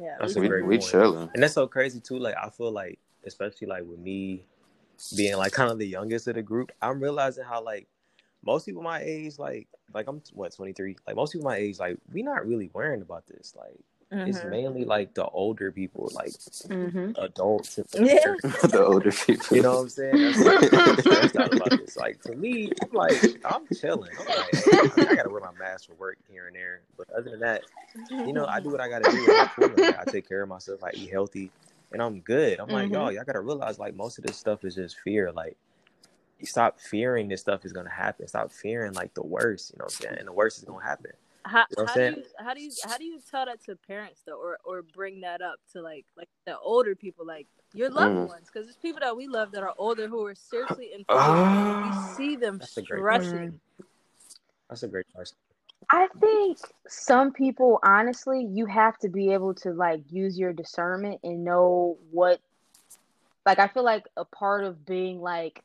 [0.00, 0.90] Yeah That's we a We, great we point.
[0.90, 1.30] chilling.
[1.34, 2.18] And that's so crazy too.
[2.18, 4.44] Like I feel like, especially like with me
[5.16, 7.86] being like kind of the youngest of the group, I'm realizing how like
[8.44, 11.98] most people my age, like like I'm what 23, like most people my age, like
[12.12, 13.54] we not really worrying about this.
[13.56, 13.78] Like
[14.12, 14.50] it's Mhm.
[14.50, 17.14] mainly like the older people, like Mhm.
[17.18, 17.78] adults.
[17.78, 18.34] and- Yeah.
[18.42, 19.56] the older people.
[19.56, 20.16] You know what I'm saying?
[20.16, 21.96] That's like, I'm stressed out about this.
[21.96, 24.10] Like to me, I'm like I'm chilling.
[24.20, 26.80] I'm like, hey, I, mean, I gotta wear my mask for work here and there,
[26.96, 27.62] but other than that,
[28.10, 29.44] you know, I do what I gotta do.
[29.58, 29.76] I'm.
[29.76, 30.82] Like, I take care of myself.
[30.84, 31.50] I eat healthy,
[31.92, 32.60] and I'm good.
[32.60, 32.92] I'm like, Mhm.
[32.94, 35.32] y'all, y'all gotta realize like most of this stuff is just fear.
[35.32, 35.56] Like,
[36.44, 38.26] stop fearing this stuff is gonna happen.
[38.28, 39.70] Stop fearing like the worst.
[39.72, 40.18] You know what I'm saying?
[40.18, 41.12] And the worst is gonna happen.
[41.44, 43.76] How, You know how do you how do you how do you tell that to
[43.76, 47.90] parents though or or bring that up to like like the older people like your
[47.90, 48.28] loved Mm.
[48.28, 51.06] ones because there's people that we love that are older who are seriously in fear
[51.08, 51.80] Ah.
[51.82, 53.60] we see them That's a stressing
[54.68, 55.36] That's a great question.
[55.90, 61.20] I think some people, honestly, you have to be able to like use your discernment
[61.22, 62.40] and know what.
[63.44, 65.62] Like, I feel like a part of being like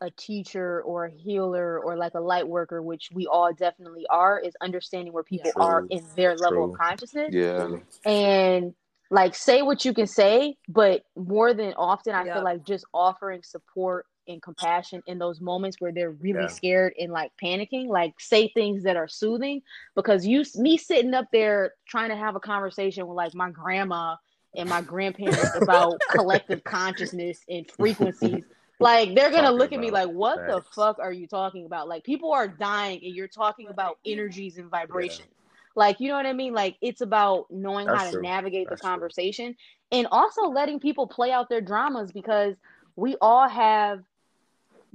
[0.00, 4.40] a teacher or a healer or like a light worker, which we all definitely are,
[4.40, 5.62] is understanding where people True.
[5.62, 7.68] are in their level of consciousness Yeah.
[8.04, 8.74] and
[9.10, 12.34] like say what you can say, but more than often, I Yeah.
[12.34, 16.46] feel like just offering support and compassion in those moments where they're really Yeah.
[16.46, 17.88] scared and like panicking.
[17.88, 19.62] Like say things that are soothing
[19.96, 24.14] because you me sitting up there trying to have a conversation with like my grandma
[24.54, 28.44] and my grandparents about collective consciousness and frequencies.
[28.80, 31.86] Like they're gonna Talking look at me like, "What the fuck are you talking about?"
[31.86, 35.28] Like people are dying, and you're talking about energies and vibrations.
[35.76, 36.54] Like you know what I mean?
[36.54, 38.22] Like it's about knowing That's how to true.
[38.22, 38.90] navigate That's the true.
[38.90, 39.54] conversation,
[39.92, 42.56] and also letting people play out their dramas because
[42.96, 44.00] we all have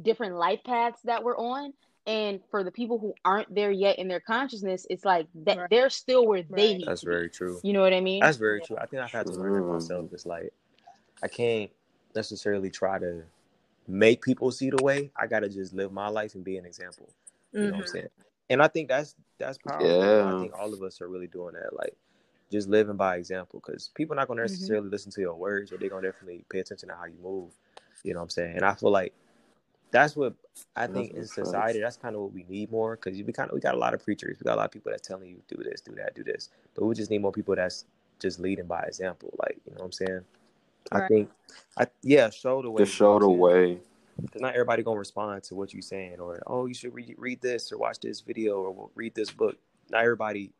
[0.01, 1.73] different life paths that we're on.
[2.07, 5.69] And for the people who aren't there yet in their consciousness, it's like that Right.
[5.71, 7.11] they're still where they need That's to be.
[7.11, 7.59] very true.
[7.63, 8.21] You know what I mean?
[8.21, 8.77] That's very true.
[8.77, 10.13] I think I've had to learn that myself.
[10.13, 10.53] It's like
[11.23, 11.71] I can't
[12.13, 13.23] necessarily try to
[13.87, 15.11] make people see the way.
[15.15, 17.09] I gotta just live my life and be an example.
[17.53, 17.89] You know what I'm Mhm.
[17.91, 18.07] saying?
[18.49, 19.87] And I think that's that's powerful.
[19.87, 20.35] Yeah.
[20.35, 21.75] I think all of us are really doing that.
[21.75, 21.95] Like
[22.51, 24.43] just living by example because people are not gonna Mhm.
[24.43, 27.51] necessarily listen to your words, but they're gonna definitely pay attention to how you move.
[28.03, 28.55] You know what I'm saying?
[28.55, 29.13] And I feel like
[29.91, 30.35] that's what
[30.75, 31.79] I think in what's society.
[31.79, 33.93] That's kind of what we need more because we kind of we got a lot
[33.93, 34.37] of preachers.
[34.39, 36.49] We got a lot of people that's telling you do this, do that, do this.
[36.75, 37.85] But we just need more people that's
[38.19, 39.33] just leading by example.
[39.39, 40.21] Like you know what I'm saying?
[40.91, 41.29] I think,
[41.77, 42.83] I yeah, show the way.
[42.83, 43.79] Just show the way.
[44.21, 47.41] Because not everybody gonna respond to what you're saying, or oh, you should read read
[47.41, 49.57] this or watch this video or read this book.
[49.89, 50.51] Not everybody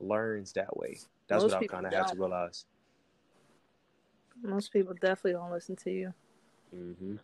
[0.00, 0.98] learns that way.
[1.28, 2.66] That's Most what I've kind of had to realize.
[4.42, 6.14] Most people definitely don't listen to you.
[6.70, 7.16] hmm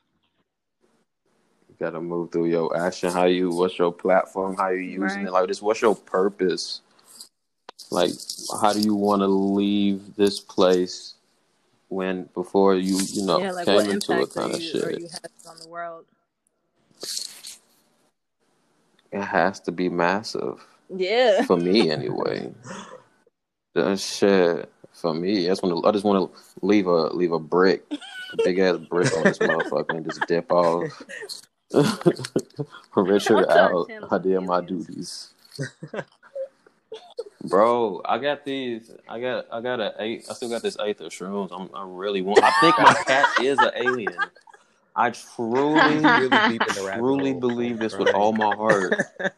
[1.69, 3.11] You gotta move through your action.
[3.11, 3.51] How you?
[3.51, 4.57] What's your platform?
[4.57, 5.29] How you using Right.
[5.29, 5.33] it?
[5.33, 5.61] Like this.
[5.61, 6.81] What's your purpose?
[7.91, 8.13] Like,
[8.61, 11.16] how do you want to leave this place
[11.89, 15.01] when before you you know yeah, like came into it kind of you, shit?
[15.01, 15.09] you
[15.49, 16.05] on the world?
[19.13, 21.43] It has to be massive Yeah.
[21.45, 22.53] for me anyway.
[23.75, 25.45] That shit for me.
[25.47, 25.89] I just want to.
[25.89, 29.39] I just want to leave a leave a brick, a big ass brick on this
[29.39, 31.03] motherfucker, and just dip off.
[32.97, 33.91] Richard I'm trying to out.
[34.11, 35.35] I did my duties.
[37.45, 38.91] Bro, I got these.
[39.09, 39.47] I got.
[39.53, 40.27] I got a eight.
[40.29, 41.51] I still got this eighth of shrooms.
[41.53, 41.71] I'm.
[41.75, 42.43] I really want.
[42.43, 44.15] I think my cat is an alien.
[44.97, 47.41] I truly, Really deep in the rabbit truly hole.
[47.41, 48.95] believe this with all my heart.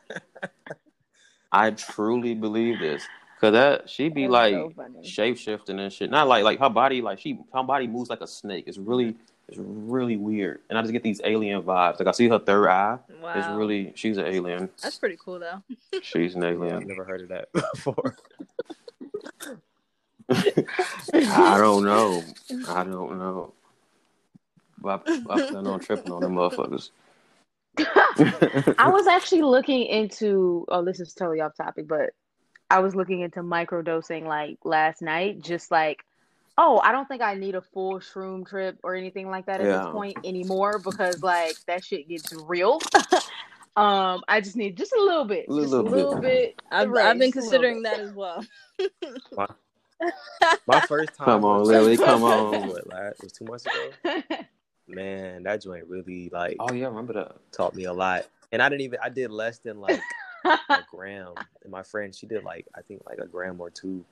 [1.52, 3.02] I truly believe this.
[3.40, 6.10] Cause that she be That's like so shape shifting and shit.
[6.10, 8.64] Not like like her body like she her body moves like a snake.
[8.66, 9.14] It's really
[9.48, 10.60] it's really weird.
[10.68, 11.98] And I just get these alien vibes.
[11.98, 12.98] Like I see her third eye.
[13.22, 13.32] Wow.
[13.34, 14.68] It's really she's an alien.
[14.82, 15.62] That's pretty cool though.
[16.02, 16.86] She's an Yeah, I've alien.
[16.86, 18.16] never heard of that before.
[20.30, 22.22] I don't know.
[22.68, 23.54] I don't know.
[24.80, 26.90] But I, I plan on tripping on them motherfuckers.
[28.78, 32.10] I was actually looking into oh this is totally off topic, but
[32.70, 36.04] I was looking into microdosing like last night, just like
[36.58, 39.66] oh, I don't think I need a full shroom trip or anything like that at
[39.66, 39.84] Yeah.
[39.84, 42.80] this point anymore because like that shit gets real.
[43.76, 46.56] um, I just need just a little bit, A just little a little bit.
[46.56, 46.62] bit.
[46.70, 48.44] I've, right, I've been just a little considering that as well.
[50.66, 51.24] My first time.
[51.26, 52.68] Come on, Lily, come on.
[52.68, 54.22] What, last, was two months ago?
[54.86, 57.36] Man, that joint really like Oh yeah, remember that.
[57.52, 58.26] taught me a lot.
[58.52, 58.98] And I didn't even.
[59.02, 60.00] I did less than like
[60.44, 61.34] a gram.
[61.62, 64.04] And my friend, she did like I think like a gram or two.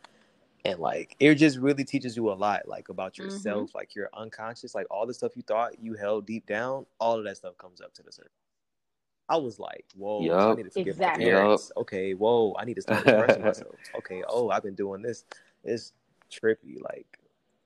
[0.66, 4.74] And like it just really teaches you a lot, like about yourself, like your unconscious,
[4.74, 7.80] like all the stuff you thought you held deep down, all of that stuff comes
[7.80, 8.32] up to the surface.
[9.28, 11.24] I was like, whoa, so I need to forgive Exactly.
[11.24, 11.70] my parents.
[11.76, 13.76] Okay, whoa, I need to start expressing myself.
[13.94, 15.24] Okay, oh, I've been doing this.
[15.62, 15.92] It's
[16.32, 16.80] trippy.
[16.82, 17.06] Like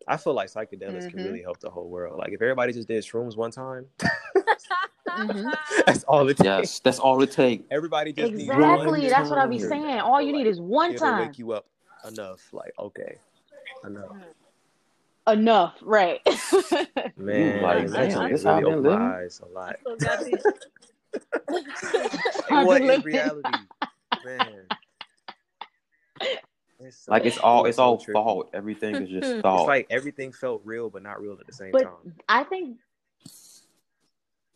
[0.07, 1.25] I feel like psychedelics can Mhm.
[1.25, 2.19] really help the whole world.
[2.19, 3.87] Like if everybody just did shrooms one time,
[5.09, 5.51] Mhm.
[5.87, 6.45] that's all it takes.
[6.45, 7.65] Yes, that's all it takes.
[7.71, 9.01] Everybody just needs Exactly.
[9.01, 10.01] one That's what I be saying.
[10.01, 11.29] All you need is one It'll time.
[11.29, 11.67] wake you up
[12.09, 12.53] enough.
[12.53, 13.19] Like okay,
[13.85, 14.17] enough.
[15.27, 16.21] Enough, right?
[17.17, 19.07] Man, like, that damn, joint this really been opened my living?
[19.07, 19.77] eyes a lot.
[19.81, 20.25] Still got
[22.67, 23.51] what in reality,
[24.25, 24.67] man?
[26.83, 28.13] It's so- Like it's all it's so all trippy.
[28.15, 28.51] thought.
[28.55, 29.61] Everything is just thought.
[29.61, 32.15] It's like everything felt real, but not real at the same But time.
[32.29, 32.79] I think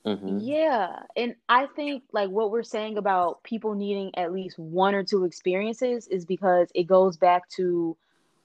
[0.05, 0.41] Mhm.
[0.43, 5.03] Yeah, and I think like what we're saying about people needing at least one or
[5.05, 7.97] two experiences is because it goes back to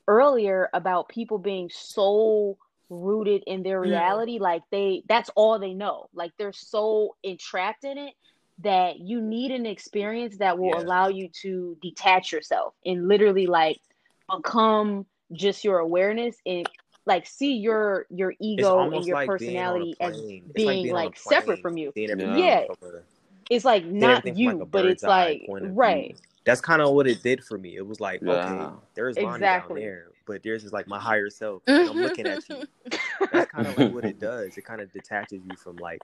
[0.07, 2.57] earlier about people being so
[2.89, 6.07] rooted in their reality like they that's all they know.
[6.13, 8.13] Like they're so entrapped in it
[8.59, 10.79] that you need an experience that will Yeah.
[10.79, 13.79] allow you to detach yourself and literally like
[14.29, 16.67] become just your awareness and
[17.09, 20.43] like see your your ego and your like being personality as plane.
[20.45, 21.91] It's being being on like separate from you.
[21.95, 22.65] Yeah.
[22.79, 23.01] from
[23.49, 25.77] It's like not you, like, but it's like point of view.
[25.77, 26.21] right.
[26.45, 27.75] That's kind of what it did for me.
[27.75, 28.31] It was like, Yeah.
[28.31, 29.81] okay, there's Lonnie Exactly.
[29.81, 32.63] down there, but there's just like my higher self, and I'm looking at you.
[33.31, 34.55] That's kind of like what it does.
[34.57, 36.01] It kind of detaches you from like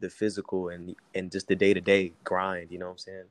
[0.00, 2.70] the physical and and just the day to day grind.
[2.70, 3.24] You know what I'm saying?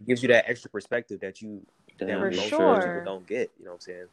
[0.00, 1.64] It gives you that extra perspective that you
[1.98, 3.50] that most For people don't get.
[3.58, 4.06] You know what I'm saying?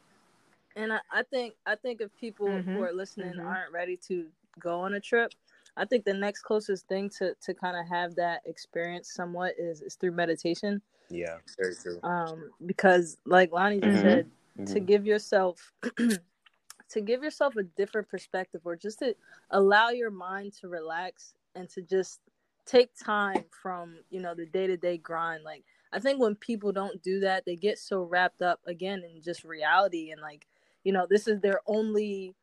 [0.78, 3.46] And I, I think I think if people Mhm, who are listening mhm.
[3.46, 4.28] aren't ready to
[4.60, 5.32] go on a trip,
[5.76, 9.82] I think the next closest thing to to kind of have that experience somewhat is
[9.82, 10.80] is through meditation.
[11.10, 12.00] Yeah, very true.
[12.04, 14.02] Um, because like Lonnie just Mhm.
[14.02, 14.30] said,
[14.66, 14.86] to Mhm.
[14.86, 15.72] give yourself
[16.90, 19.14] to give yourself a different perspective or just to
[19.50, 22.20] allow your mind to relax and to just
[22.66, 27.20] take time from you know the day-to-day grind like i think when people don't do
[27.20, 30.46] that they get so wrapped up again in just reality and like
[30.84, 32.34] you know this is their only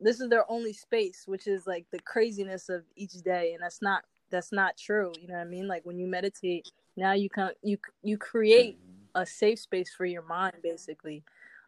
[0.00, 3.52] this is their only space which is like the craziness of each day.
[3.54, 5.12] And that's not that's not true.
[5.20, 5.68] You know what i mean?
[5.68, 8.78] Like when you meditate now you can you you create
[9.14, 11.22] a safe space for your mind basically.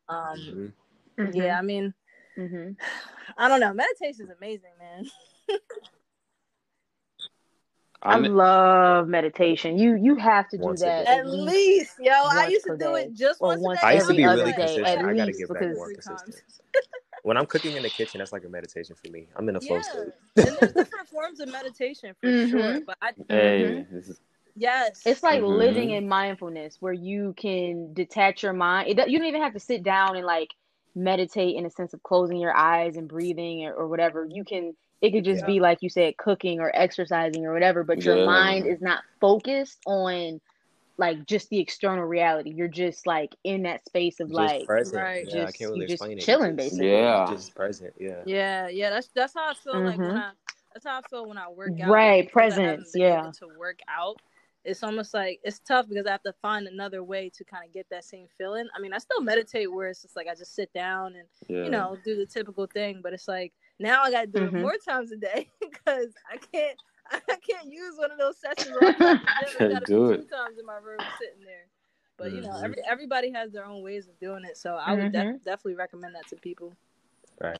[0.09, 0.73] Um Mhm.
[1.19, 1.33] Mm-hmm.
[1.35, 1.95] yeah i mean
[2.37, 2.71] hmm
[3.39, 3.73] i don't know.
[3.73, 5.05] Meditation is amazing man
[8.07, 9.79] I I'm- love meditation.
[9.79, 11.13] You you have to do that day.
[11.13, 13.03] at least yo i used to do day.
[13.05, 14.57] it just Or once, once a day I used to every be other really day,
[14.59, 14.87] consistent.
[14.87, 16.43] at I gotta least, get back more Three consistent.
[17.23, 19.27] When I'm cooking in the kitchen, that's like a meditation for me.
[19.37, 19.99] I'm in a flow yeah state.
[20.37, 22.51] and there's different forms of meditation for Mhm.
[22.51, 24.21] sure but i Hey, this is-
[24.55, 25.59] yes It's like Mhm.
[25.59, 28.89] living in mindfulness where you can detach your mind.
[28.89, 30.51] It, you don't even have to sit down and like
[30.95, 34.27] meditate in a sense of closing your eyes and breathing or, or whatever.
[34.31, 35.47] You can, it could just Yeah.
[35.47, 38.25] be like you said, cooking or exercising or whatever, but your Yeah.
[38.27, 40.41] mind is not focused on
[40.99, 42.51] like just the external reality.
[42.51, 45.03] You're just like in that space of Just like, present.
[45.03, 45.27] right.
[45.29, 46.21] Yeah, I just- can't really you just it.
[46.21, 46.91] chilling, basically.
[46.91, 47.27] Yeah.
[47.31, 47.93] Just present.
[48.01, 48.23] Yeah.
[48.25, 50.17] yeah yeah that's that's how i feel like when Mhm.
[50.23, 50.31] i
[50.73, 53.31] that's how i feel when i work out Right, because presence, yeah.
[53.39, 54.17] to work out
[54.65, 57.73] it's almost like it's tough because i have to find another way to kind of
[57.73, 60.55] get that same feeling i mean i still meditate where it's just like i just
[60.55, 61.65] sit down and yeah.
[61.65, 63.01] you know, do the typical thing.
[63.03, 64.47] But it's like now I gotta do Mhm.
[64.49, 66.79] it more times a day because I can't
[67.11, 69.27] I can't use one of those sessions where I'm at the gym.
[69.29, 70.23] I Can't gotta do it.
[70.23, 71.67] two times in my room sitting there.
[72.19, 72.65] But you know, Mhm.
[72.65, 74.57] every, everybody has their own ways of doing it.
[74.57, 75.45] So I would def- Mhm.
[75.45, 76.75] definitely recommend that to people.
[77.41, 77.59] Right.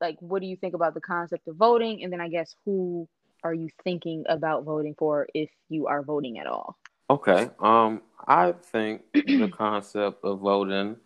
[0.00, 2.04] like, what do you think about the concept of voting?
[2.04, 3.08] And then I guess who
[3.42, 6.76] are you thinking about voting for if you are voting at all?
[7.10, 7.50] Okay.
[7.58, 10.96] Um, I think the concept of voting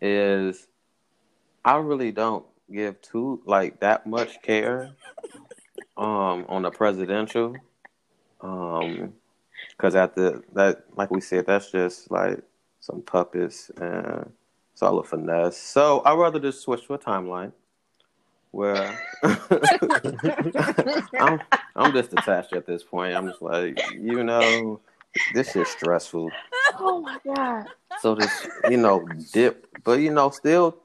[0.00, 0.66] is
[1.64, 4.92] I really don't give too like that much care
[5.96, 7.56] um on the presidential.
[8.40, 9.14] Um
[9.76, 12.40] because at the that like we said, that's just like
[12.80, 14.32] some puppets and
[14.72, 15.58] it's all a finesse.
[15.58, 17.52] So I'd rather just switch to a timeline
[18.50, 18.98] where
[21.20, 21.40] I'm
[21.76, 23.14] I'm just attached at this point.
[23.14, 24.80] I'm just like, you know,
[25.34, 26.30] this is stressful.
[26.78, 27.66] Oh my god.
[28.00, 30.78] So just you know, dip, but you know, still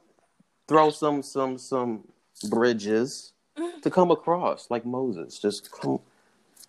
[0.68, 2.04] throw some some some
[2.48, 3.32] bridges
[3.82, 5.38] to come across like Moses.
[5.38, 6.00] Just come,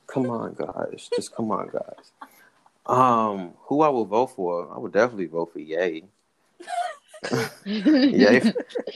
[0.07, 1.09] come on, guys.
[1.15, 2.11] Just come on, guys.
[2.85, 4.73] Um, who I will vote for?
[4.73, 6.05] I would definitely vote for Ye.
[7.65, 8.41] Ye,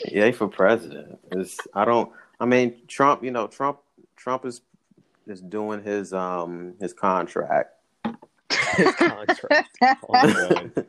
[0.06, 1.20] Ye for president.
[1.32, 2.12] It's, I don't.
[2.40, 3.24] I mean, Trump.
[3.24, 3.80] You know, Trump.
[4.16, 4.62] Trump is
[5.28, 7.72] is doing his um his contract.
[8.76, 9.78] His contract.
[9.82, 10.86] My God.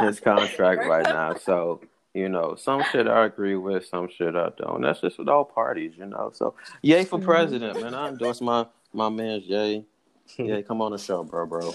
[0.00, 1.34] his contract right now.
[1.34, 1.80] So
[2.14, 4.82] you know, some shit I agree with, some shit I don't.
[4.82, 6.30] That's just with all parties, you know.
[6.34, 7.94] So Ye for president, man.
[7.94, 9.86] I endorse my my man's Ye.
[10.36, 11.72] Ye, come on the show, bro, bro.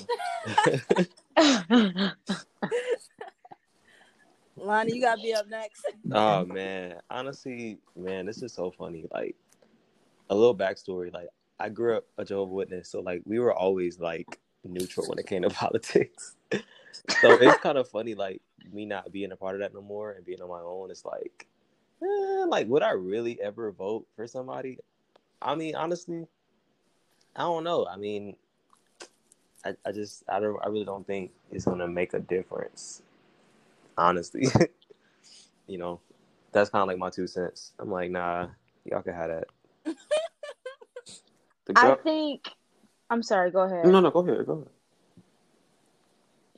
[4.56, 5.86] Lonnie, you gotta be up next.
[6.12, 9.06] Oh man, honestly, man, this is so funny.
[9.12, 9.36] Like
[10.30, 11.14] a little backstory.
[11.14, 11.28] Like
[11.60, 15.28] I grew up a Jehovah Witness, so like we were always like neutral when it
[15.28, 16.36] came to politics.
[16.52, 16.62] so
[17.34, 18.42] it's kind of funny, like
[18.74, 20.92] me not being a part of that no more and being on my own.
[20.92, 21.48] It's like,
[22.02, 24.80] eh, like would I really ever vote for somebody?
[25.42, 26.26] I mean, honestly,
[27.36, 27.86] I don't know.
[27.86, 28.36] I mean,
[29.66, 33.02] I, I just I don't I really don't think it's gonna make a difference.
[33.98, 34.48] Honestly,
[35.68, 36.00] you know,
[36.52, 37.74] that's kind of like my two cents.
[37.80, 38.48] I'm like, nah,
[38.86, 39.48] y'all can have that.
[41.76, 42.50] I think.
[43.10, 43.52] I'm sorry.
[43.52, 43.86] Go ahead.
[43.86, 44.68] no, no, go ahead, go ahead.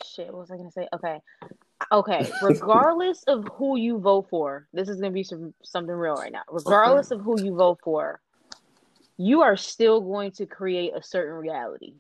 [0.03, 0.28] Shit.
[0.28, 0.88] What was I gonna say?
[0.93, 1.20] Okay.
[1.91, 2.30] Okay.
[2.41, 6.43] Regardless of who you vote for, this is gonna be some something real right now.
[6.49, 8.19] Regardless of who you vote for,
[9.17, 11.93] you are still going to create a certain reality.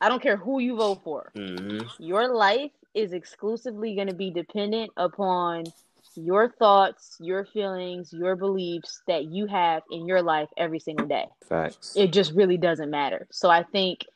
[0.00, 1.32] I don't care who you vote for.
[1.36, 2.02] Mm-hmm.
[2.02, 5.64] Your life is exclusively going to be dependent upon
[6.14, 11.26] your thoughts, your feelings, your beliefs that you have in your life every single day.
[11.48, 11.94] Facts.
[11.96, 13.26] It just really doesn't matter.
[13.30, 14.06] So I think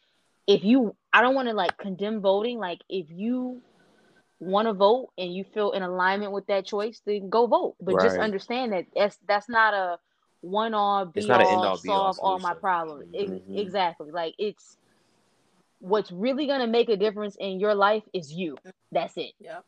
[0.47, 2.59] if you, I don't want to like condemn voting.
[2.59, 3.63] Like if you
[4.45, 7.77] want to vote and you feel in alignment with that choice, then go vote.
[7.81, 9.99] But just understand that that's that's not a
[10.41, 12.61] one all be It's not an end-all, be-all solve all my solution.
[12.61, 13.15] problems.
[13.15, 13.59] Ex- Mhm.
[13.59, 14.11] Exactly.
[14.11, 14.77] Like it's
[15.81, 18.57] what's really gonna make a difference in your life is you.
[18.93, 19.33] That's it.
[19.41, 19.65] Yep.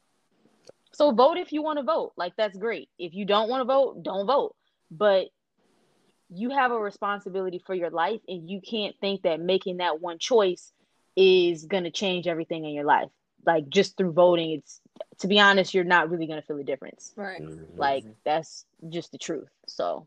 [0.92, 2.12] So vote if you want to vote.
[2.16, 2.88] Like that's great.
[2.98, 4.54] If you don't want to vote, don't vote.
[4.90, 5.28] But
[6.28, 10.18] you have a responsibility for your life and you can't think that making that one
[10.18, 10.72] choice
[11.16, 13.08] is going to change everything in your life.
[13.46, 14.80] Like just through voting, it's
[15.18, 17.12] to be honest, you're not really going to feel a difference.
[17.16, 17.40] Right.
[17.40, 17.64] Mhm.
[17.76, 19.48] Like that's just the truth.
[19.66, 20.06] So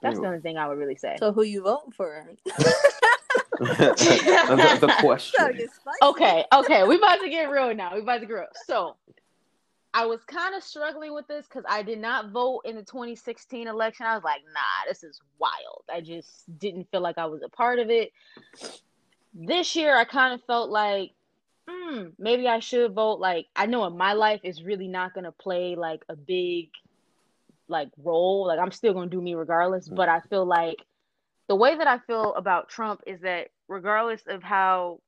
[0.00, 1.16] that's the only thing I would really say.
[1.18, 2.24] So who you voting for?
[3.58, 5.58] the, the question.
[6.02, 7.94] okay, okay, we about to get real now.
[7.94, 8.46] We about to get real.
[8.66, 8.96] So
[9.94, 13.68] I was kind of struggling with this because I did not vote in the 2016
[13.68, 14.06] election.
[14.06, 15.82] I was like, nah, this is wild.
[15.92, 18.10] I just didn't feel like I was a part of it.
[19.34, 21.10] This year, I kind of felt like,
[21.72, 23.20] hmm, maybe I should vote.
[23.20, 26.70] Like, I know in my life, it's really not going to play like a big
[27.68, 28.46] like role.
[28.46, 29.88] Like, I'm still going to do me regardless.
[29.88, 30.78] But I feel like
[31.48, 35.00] the way that I feel about Trump is that regardless of how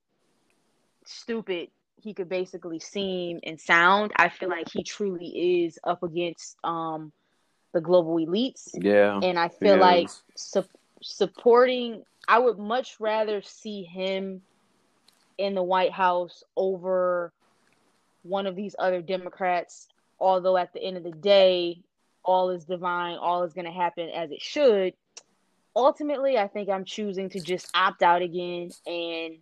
[1.04, 6.56] stupid he could basically seem and sound, I feel like he truly is up against
[6.64, 7.12] um
[7.72, 9.22] the global elites, Yeah.
[9.22, 10.64] and I feel like su-
[11.02, 12.04] supporting.
[12.28, 14.42] I would much rather see him
[15.38, 17.32] in the White House over
[18.22, 19.88] one of these other Democrats.
[20.20, 21.80] Although at the end of the day,
[22.24, 24.94] all is divine, all is going to happen as it should.
[25.76, 29.38] Ultimately, I think I'm choosing to just opt out again and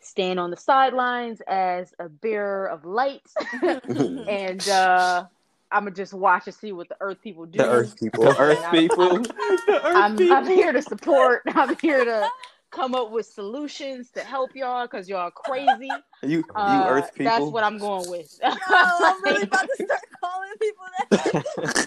[0.00, 3.22] stand on the sidelines as a bearer of light,
[3.62, 5.24] and uh,
[5.70, 7.58] I'm gonna just watch and see what the Earth people do.
[7.58, 8.24] The Earth people.
[8.32, 9.18] The Earth I'm- people.
[9.20, 10.36] The Earth I'm, people.
[10.36, 11.42] I'm here to support.
[11.46, 12.28] I'm here to
[12.70, 15.90] come up with solutions to help y'all because y'all crazy.
[16.22, 17.30] You, you Uh, Earth people.
[17.30, 18.28] That's what I'm going with.
[18.42, 21.86] Yo, I'm really about to start calling people that.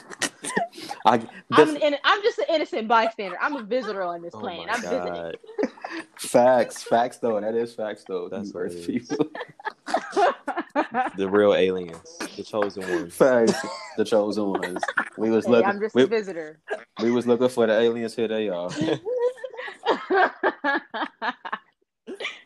[1.05, 3.37] I, I'm, an, I'm just an innocent bystander.
[3.41, 4.67] I'm a visitor on this Oh plane.
[4.67, 5.33] my I'm visiting.
[6.17, 7.41] Facts, facts though.
[7.41, 8.29] That is facts though.
[8.29, 9.27] That's you Earth people.
[11.17, 13.13] The real aliens, the chosen ones.
[13.15, 13.65] Facts.
[13.97, 14.83] The chosen ones.
[15.17, 15.69] We was Hey, looking.
[15.69, 16.59] I'm just we, a visitor.
[17.01, 18.15] we was looking for the aliens.
[18.15, 18.69] Here they are.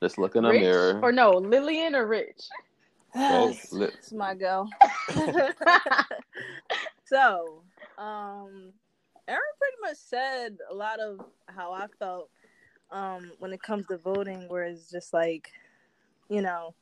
[0.01, 0.99] Just look in the Rich mirror.
[1.01, 2.43] or no, Lillian or Rich?
[3.13, 3.71] Both.
[3.71, 4.67] Li- It's my go.
[7.05, 7.63] so,
[7.97, 8.71] um,
[9.27, 12.29] Aaron pretty much said a lot of how I felt
[12.91, 15.49] um, when it comes to voting, where it's just like,
[16.29, 16.73] you know,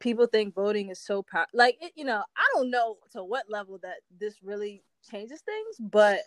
[0.00, 1.58] people think voting is so powerful.
[1.58, 5.76] Like, it, you know, I don't know to what level that this really changes things,
[5.78, 6.20] but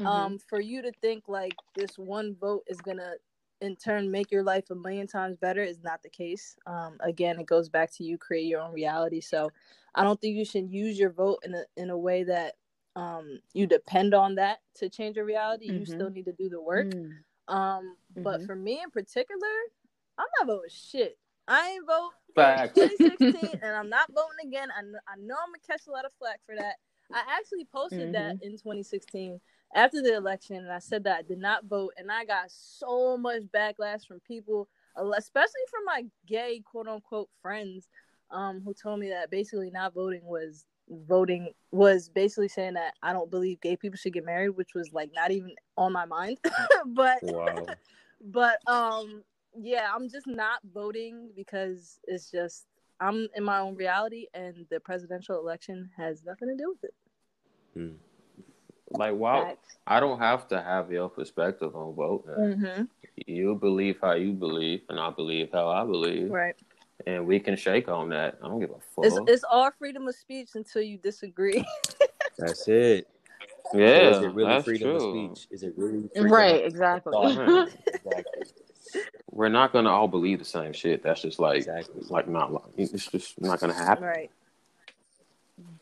[0.00, 0.10] Mm-hmm.
[0.10, 3.14] um, for you to think like this one vote is gonna
[3.60, 6.56] in turn make your life a million times better is not the case.
[6.66, 9.20] Um, again, it goes back to you create your own reality.
[9.20, 9.50] So
[9.94, 12.56] I don't think you should use your vote in a in a way that
[12.96, 15.66] um, you depend on that to change your reality.
[15.66, 15.86] You Mhm.
[15.86, 16.88] still need to do the work.
[16.94, 17.24] Mm.
[17.48, 18.46] Um, but Mhm.
[18.46, 19.48] for me in particular,
[20.18, 21.18] I'm not voting shit.
[21.48, 22.78] I ain't vote for Facts.
[22.78, 24.70] 2016, and I'm not voting again.
[24.70, 26.76] I, I know I'm gonna catch a lot of flack for that.
[27.12, 28.46] I actually posted that Mm-hmm.
[28.46, 29.40] in 2016
[29.74, 33.16] after the election, and I said that I did not vote, and I got so
[33.16, 37.88] much backlash from people, especially from my gay quote unquote friends,
[38.30, 40.64] um, who told me that basically not voting was
[41.06, 44.92] voting was basically saying that I don't believe gay people should get married, which was
[44.92, 46.38] like not even on my mind.
[46.86, 47.66] but Wow.
[48.20, 49.22] but um
[49.58, 52.66] yeah, I'm just not voting because it's just
[53.00, 56.94] I'm in my own reality and the presidential election has nothing to do with it.
[58.90, 59.44] Like, wow.
[59.44, 59.76] Facts.
[59.86, 62.34] I don't have to have your perspective on voting.
[62.34, 62.82] Mm-hmm.
[63.26, 66.54] You believe how you believe, and I believe how I believe, Right.
[67.06, 68.38] and we can shake on that.
[68.42, 69.04] I don't give a fuck.
[69.04, 71.64] It's it's all freedom of speech until you disagree.
[72.38, 73.08] That's it.
[73.74, 75.26] yeah, is it really freedom true.
[75.30, 75.48] of speech?
[75.50, 77.12] Is it really freedom Right, exactly.
[77.12, 77.68] thought?
[77.86, 78.42] exactly.
[79.30, 81.02] We're not gonna all believe the same shit.
[81.02, 82.02] That's just like, Exactly.
[82.08, 84.04] like not it's just not gonna happen.
[84.04, 84.30] right.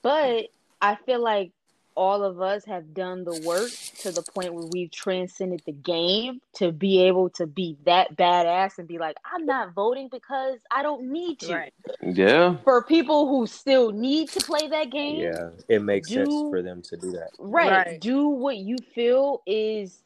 [0.02, 0.46] But
[0.80, 1.52] I feel like
[1.99, 3.72] all of us have done the work
[4.03, 8.78] to the point where we've transcended the game to be able to be that badass
[8.78, 11.53] and be like, I'm not voting because I don't need to.
[11.53, 11.74] Right.
[12.01, 16.62] Yeah, For people who still need to play that game, Yeah, it makes sense for
[16.62, 17.30] them to do that.
[17.40, 18.01] right, Right.
[18.01, 20.01] do what you feel is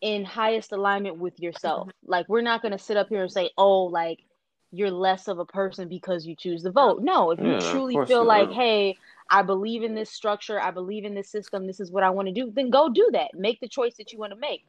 [0.00, 1.88] in highest alignment with yourself.
[1.88, 2.10] Mm-hmm.
[2.10, 4.18] Like we're not going to sit up here and say, "Oh, like
[4.72, 7.70] you're less of a person because you choose to vote." No, if you Yeah, of
[7.70, 8.56] truly feel like, not.
[8.56, 8.96] "Hey,
[9.30, 12.28] I believe in this structure, I believe in this system, this is what I want
[12.28, 13.34] to do," then go do that.
[13.34, 14.64] Make the choice that you want to make.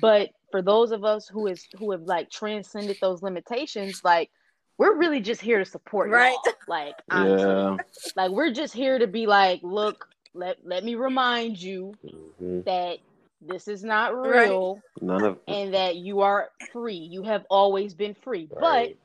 [0.00, 4.30] But for those of us who is who have like transcended those limitations, like
[4.78, 6.32] we're really just here to support Right.
[6.32, 6.54] y'all.
[6.68, 7.46] Like honestly.
[7.46, 7.78] yeah,
[8.14, 11.94] like we're just here to be like, look, let let me remind you
[12.38, 12.98] hmm that
[13.40, 14.48] this is not Right.
[14.50, 16.96] real None of and that you are free.
[16.96, 18.48] You have always been free.
[18.50, 18.96] Right.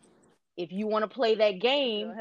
[0.55, 2.13] But if you want to play that game,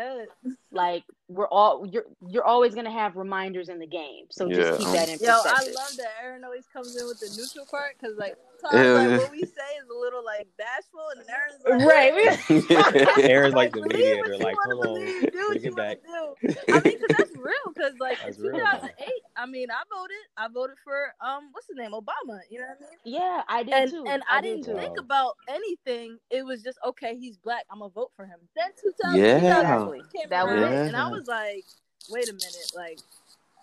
[0.71, 4.27] like we're all you're you're always gonna have reminders in the game.
[4.31, 7.21] So Yeah, just keep that in Yo, I love that Aaron always comes in with
[7.21, 10.47] the neutral part because like Yeah, sometimes like what we say is a little like
[10.59, 12.49] bashful and Aaron's like
[13.19, 13.19] Right.
[13.31, 14.37] Aaron's like the believe mediator.
[14.39, 15.99] Like, you come on, do bring what it you back.
[16.07, 16.55] wanna do.
[16.69, 17.73] I mean, because that's real.
[17.75, 18.53] Because like That's in real.
[18.59, 20.17] 2008, I mean, I voted.
[20.37, 22.41] I voted for um, what's his name, Obama.
[22.51, 22.99] You know what I mean?
[23.21, 24.05] yeah, I did And too.
[24.07, 24.81] and I, did didn't too.
[24.81, 26.19] think about anything.
[26.31, 27.17] It was just okay.
[27.17, 27.65] He's black.
[27.71, 28.39] I'm gonna vote for him.
[28.57, 29.41] Then 2000, Yeah.
[29.41, 30.87] 2000 That was around, it.
[30.89, 31.65] and I was like,
[32.11, 32.99] wait a minute, like.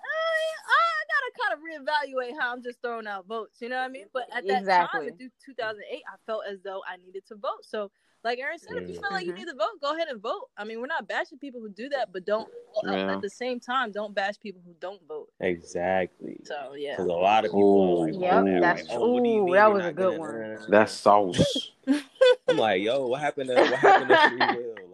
[0.02, 3.86] I, I gotta kind of reevaluate how I'm just throwing out votes, you know what
[3.86, 4.06] I mean?
[4.14, 5.00] But at that Exactly.
[5.02, 7.64] time, in 2008, I felt as though I needed to vote.
[7.64, 7.92] So,
[8.24, 9.02] like Aaron said, if you Mm.
[9.02, 9.38] feel like you Mhm.
[9.38, 10.50] need to vote, go ahead and vote.
[10.58, 12.50] I mean, we're not bashing people who do that, but don't
[12.88, 13.14] uh, Yeah.
[13.16, 15.30] at the same time don't bash people who don't vote.
[15.40, 16.40] Exactly.
[16.46, 19.12] So yeah, Because a lot of people are like, Ooh, Yep, oh, that's like, oh,
[19.14, 20.60] what do you ooh, that was a good one.
[20.70, 21.72] That's sauce.
[21.88, 24.89] I'm like, yo, what happened to what happened to free will?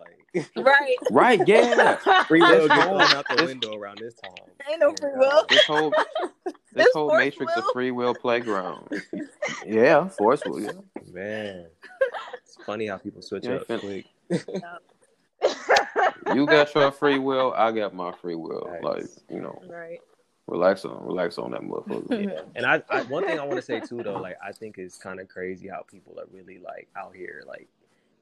[0.56, 0.96] Like, right.
[1.12, 2.24] right, yeah.
[2.26, 4.34] free will This gets whole- thrown out the this- window around this time.
[4.70, 5.20] Ain't no free God.
[5.20, 5.46] will.
[5.50, 5.90] This whole
[6.46, 7.64] this This whole matrix will.
[7.64, 8.88] of free will playground.
[9.66, 10.60] Yeah, force will.
[10.62, 10.72] Yeah.
[11.12, 11.68] Man,
[12.44, 14.06] it's funny how people switch Yeah, up fin- quick.
[16.34, 17.54] You got your free will.
[17.56, 18.68] I got my free will.
[18.72, 18.84] Nice.
[18.84, 20.00] Like you know, Right.
[20.48, 22.30] relax on, relax on that motherfucker.
[22.32, 22.42] Yeah.
[22.56, 24.98] And I, I one thing I want to say too though, like I think it's
[24.98, 27.68] kind of crazy how people are really like out here like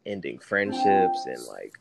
[0.05, 1.73] ending friendships and like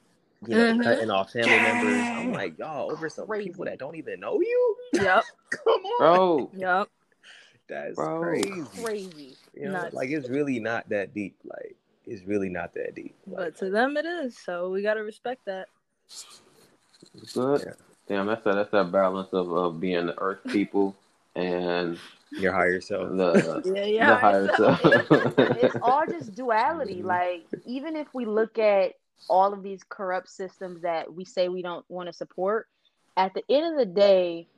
[0.47, 0.83] you know Mhm.
[0.83, 2.01] cutting off family members.
[2.03, 3.49] I'm like y'all over some Crazy.
[3.51, 4.77] people that don't even know you.
[4.95, 5.25] Yep.
[5.51, 6.89] Come on, Bro, Yep.
[7.69, 8.21] that's Bro.
[8.21, 8.63] crazy.
[8.83, 9.37] Crazy.
[9.55, 9.95] You know, Nuts.
[9.95, 11.37] like it's really not that deep.
[11.45, 11.75] Like
[12.07, 13.15] it's really not that deep.
[13.27, 14.37] But to them it is.
[14.39, 15.69] So we gotta respect that.
[17.35, 17.63] good.
[17.67, 17.73] Yeah.
[18.09, 18.55] Damn, that's that.
[18.57, 20.95] That's that balance of, of being the earth people
[21.37, 21.97] and
[22.33, 23.09] your higher self.
[23.11, 23.63] the
[23.95, 25.35] Yeah, the higher so- self.
[25.63, 27.01] it's all just duality.
[27.03, 27.05] Mhm.
[27.05, 28.95] Like even if we look at
[29.29, 32.69] all of these corrupt systems that we say we don't want to support,
[33.17, 34.49] at the end of the day,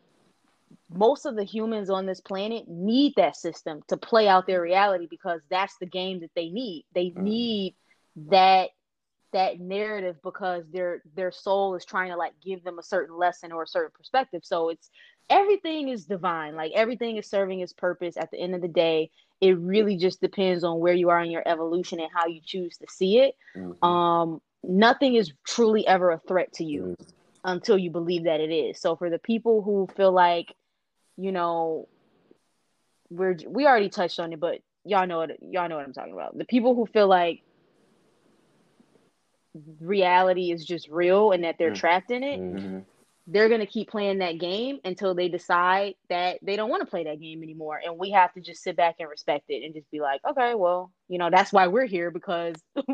[0.91, 5.07] most of the humans on this planet need that system to play out their reality
[5.09, 6.85] because that's the game that they need.
[6.95, 7.23] They Mhm.
[7.23, 7.77] need
[8.29, 8.71] that
[9.33, 13.53] that narrative because their their soul is trying to like give them a certain lesson
[13.53, 14.43] or a certain perspective.
[14.45, 14.91] So it's
[15.29, 16.55] everything is divine.
[16.57, 19.11] Like everything is serving its purpose at the end of the day.
[19.41, 22.77] It really just depends on where you are in your evolution and how you choose
[22.79, 23.35] to see it.
[23.57, 23.83] Mhm.
[23.83, 27.09] Um nothing is truly ever a threat to you Mhm.
[27.45, 28.81] until you believe that it is.
[28.81, 30.55] So for the people who feel like,
[31.17, 31.89] you know,
[33.11, 36.13] we're we already touched on it, but y'all know what y'all know what I'm talking
[36.15, 36.37] about.
[36.37, 37.43] The people who feel like
[39.81, 41.75] reality is just real and that they're Mm.
[41.75, 42.59] trapped in it, Mhm.
[42.59, 42.85] Mhm.
[43.27, 47.05] they're gonna keep playing that game until they decide that they don't want to play
[47.05, 47.81] that game anymore.
[47.85, 50.55] And we have to just sit back and respect it and just be like, okay,
[50.55, 52.55] well, you know, that's why we're here because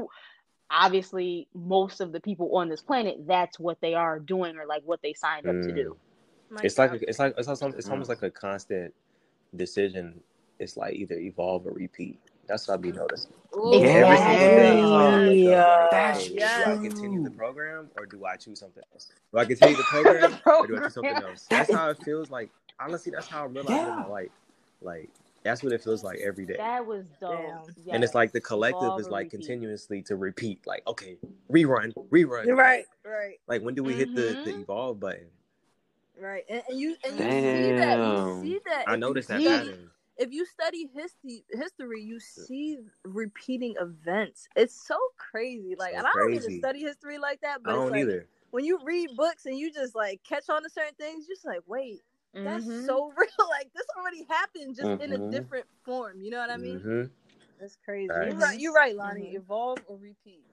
[0.71, 4.83] obviously most of the people on this planet, that's what they are doing or like
[4.85, 5.97] what they signed up to do.
[6.51, 6.55] Mm.
[6.55, 7.03] My It's like God.
[7.03, 8.19] a, it's like it's like it's almost uh-huh.
[8.23, 8.95] like a constant
[9.57, 10.21] decision.
[10.59, 12.19] It's like either evolve or repeat.
[12.47, 13.33] That's what I be noticing.
[13.57, 15.61] Ooh, Every single day, it's like, Yeah.
[15.63, 19.09] Uh, that's do I continue the program or do I choose something else?
[19.33, 21.47] Do I continue the program, or do I choose something else?
[21.49, 22.51] That's how it feels like.
[22.81, 23.95] Honestly, that's how I'm realizing Yeah.
[23.95, 24.31] my life.
[24.83, 25.11] Like
[25.43, 26.57] that's what it feels like every day.
[26.57, 27.71] That was dope.
[27.85, 27.95] Damn.
[27.95, 29.31] and it's like the collective Evolve is like repeat.
[29.31, 30.67] continuously to repeat.
[30.67, 31.17] Like okay,
[31.51, 32.57] rerun, rerun.
[32.57, 34.63] Right, right, Like when do we hit the, the Mhm.
[34.63, 35.27] evolve button?
[36.21, 36.45] right.
[36.49, 39.43] And, and you and you see that you see that I if you noticed that
[39.45, 39.91] pattern.
[40.19, 44.47] If you study history, history, you see repeating events.
[44.55, 45.75] It's so crazy.
[45.79, 46.59] Like, So and I don't even crazy.
[46.59, 48.27] study history like that, I but it's don't like either.
[48.51, 51.47] when you read books and you just like catch on to certain things, you're just
[51.47, 52.01] like, wait,
[52.35, 52.87] that's Mhm.
[52.87, 53.49] so real.
[53.51, 55.31] Like this already happened, just in a Mhm.
[55.31, 56.21] different form.
[56.21, 56.81] You know what I mean?
[56.81, 57.11] Mhm.
[57.59, 58.09] That's crazy.
[58.09, 58.27] Facts.
[58.27, 58.61] You're right.
[58.61, 59.33] You're right, Lonnie.
[59.33, 59.37] Mhm.
[59.37, 60.45] Evolve or repeat.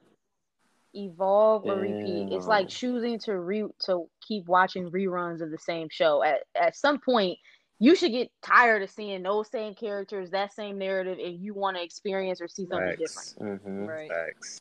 [0.93, 2.33] evolve or repeat.
[2.33, 6.23] It's like choosing to re to keep watching reruns of the same show.
[6.23, 7.37] At at some point,
[7.79, 11.77] you should get tired of seeing those same characters, that same narrative, and you want
[11.77, 13.35] to experience or see something Facts.
[13.39, 13.87] Mhm.
[13.87, 14.09] Right.
[14.09, 14.59] Facts.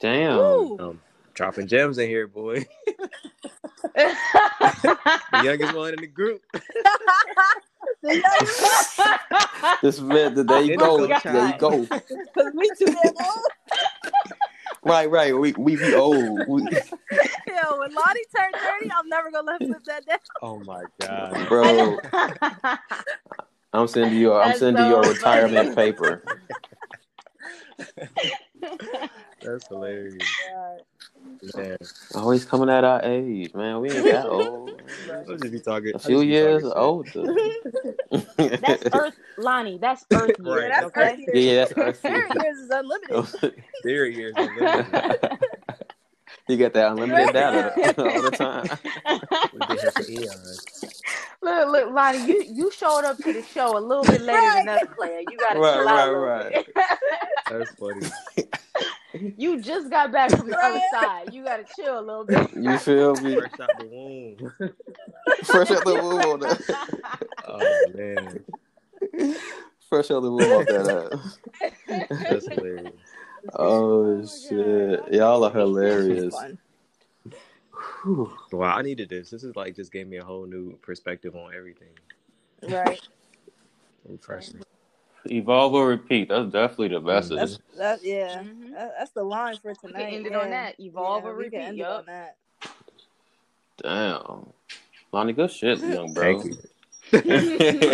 [0.00, 0.38] Damn.
[0.38, 0.98] Woo.
[1.38, 2.66] Dropping gems in here, boy.
[3.94, 4.18] different.
[5.32, 6.42] the youngest one in the group.
[9.80, 11.04] This man, there you It go.
[11.04, 11.86] is so There you go.
[11.90, 13.44] Because we too damn old.
[14.82, 15.38] Right, right.
[15.38, 16.48] We we be old.
[16.48, 16.62] We,
[17.46, 20.18] Yo, when Lonnie turned 30, I'm never gonna let him live that down.
[20.42, 21.48] Oh my god.
[21.48, 22.00] bro,
[23.72, 24.32] I'm sending you.
[24.34, 25.92] I'm That's sending you a retirement funny.
[25.92, 26.40] paper.
[29.42, 30.16] That's hilarious.
[31.56, 31.76] Man.
[32.14, 33.80] Always coming at our age, man.
[33.80, 34.80] We ain't that old.
[35.28, 35.90] I'll just be talking.
[35.90, 37.24] A I'll few just be years talking older.
[38.36, 39.78] That's Earth, Lonnie.
[39.78, 40.62] That's Earth years.
[40.62, 40.68] Right.
[40.70, 41.00] that's okay.
[41.12, 41.44] Earth years.
[41.44, 42.30] Yeah, that's Earth years.
[42.42, 43.64] years is unlimited.
[43.82, 44.34] Theory years.
[44.36, 45.38] unlimited.
[46.48, 48.68] you get that unlimited data all the time.
[49.52, 51.02] We've been here for eons.
[51.40, 54.68] Look, look, Lonnie, you, you showed up to the show a little bit later than
[54.70, 55.20] us, player.
[55.20, 56.64] You gotta Right, chill out a right, little
[57.50, 58.06] That's funny.
[59.36, 61.32] you just got back from the other side.
[61.32, 62.54] You gotta chill a little bit.
[62.54, 63.36] You feel me?
[63.36, 64.52] Fresh out the womb.
[65.44, 66.88] Fresh out the womb on that.
[67.50, 68.44] Oh man,
[69.88, 71.32] Fresh out the womb on that.
[72.10, 72.92] that's hilarious.
[73.54, 76.34] Oh shit, y'all are hilarious.
[76.34, 76.58] fun.
[78.02, 78.36] Whew.
[78.52, 79.30] Wow, I needed this.
[79.30, 81.88] This is like just gave me a whole new perspective on everything.
[82.68, 83.00] Right.
[84.06, 84.60] Refreshing.
[85.30, 86.28] Evolve or repeat.
[86.28, 87.30] That's definitely the best.
[87.30, 88.00] That's that.
[88.02, 88.42] Yeah.
[88.42, 88.72] Mhm.
[88.72, 89.82] That, that's the line for tonight.
[89.82, 90.04] We tonight.
[90.04, 90.38] can end it yeah.
[90.38, 90.80] on that.
[90.80, 91.66] Evolve Yeah, or we can repeat.
[91.68, 91.98] end it Yup.
[91.98, 92.36] on that.
[93.82, 94.52] Damn,
[95.12, 96.42] Lonnie, good shit, young bro.
[96.42, 96.58] Thank you.
[97.12, 97.20] I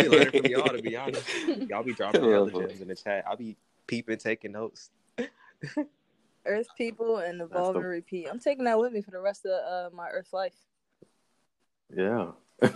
[0.01, 1.27] be learning from y'all to be honest.
[1.69, 3.23] Y'all be dropping Yeah, hella gems in the chat.
[3.27, 3.55] I'll be
[3.87, 4.89] peeping, taking notes.
[6.45, 8.27] Earth people and evolve the- and repeat.
[8.29, 10.55] I'm taking that with me for the rest of uh, my Earth life.
[11.95, 12.31] Yeah,
[12.61, 12.73] it's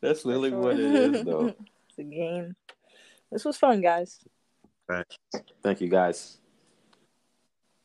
[0.00, 1.54] that's literally what it is, though
[1.96, 2.56] the game.
[3.30, 4.20] This was fun, guys.
[5.62, 6.38] Thank you, guys.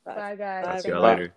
[0.05, 0.66] Bye, Bye guys.
[0.68, 1.34] I'll see you later.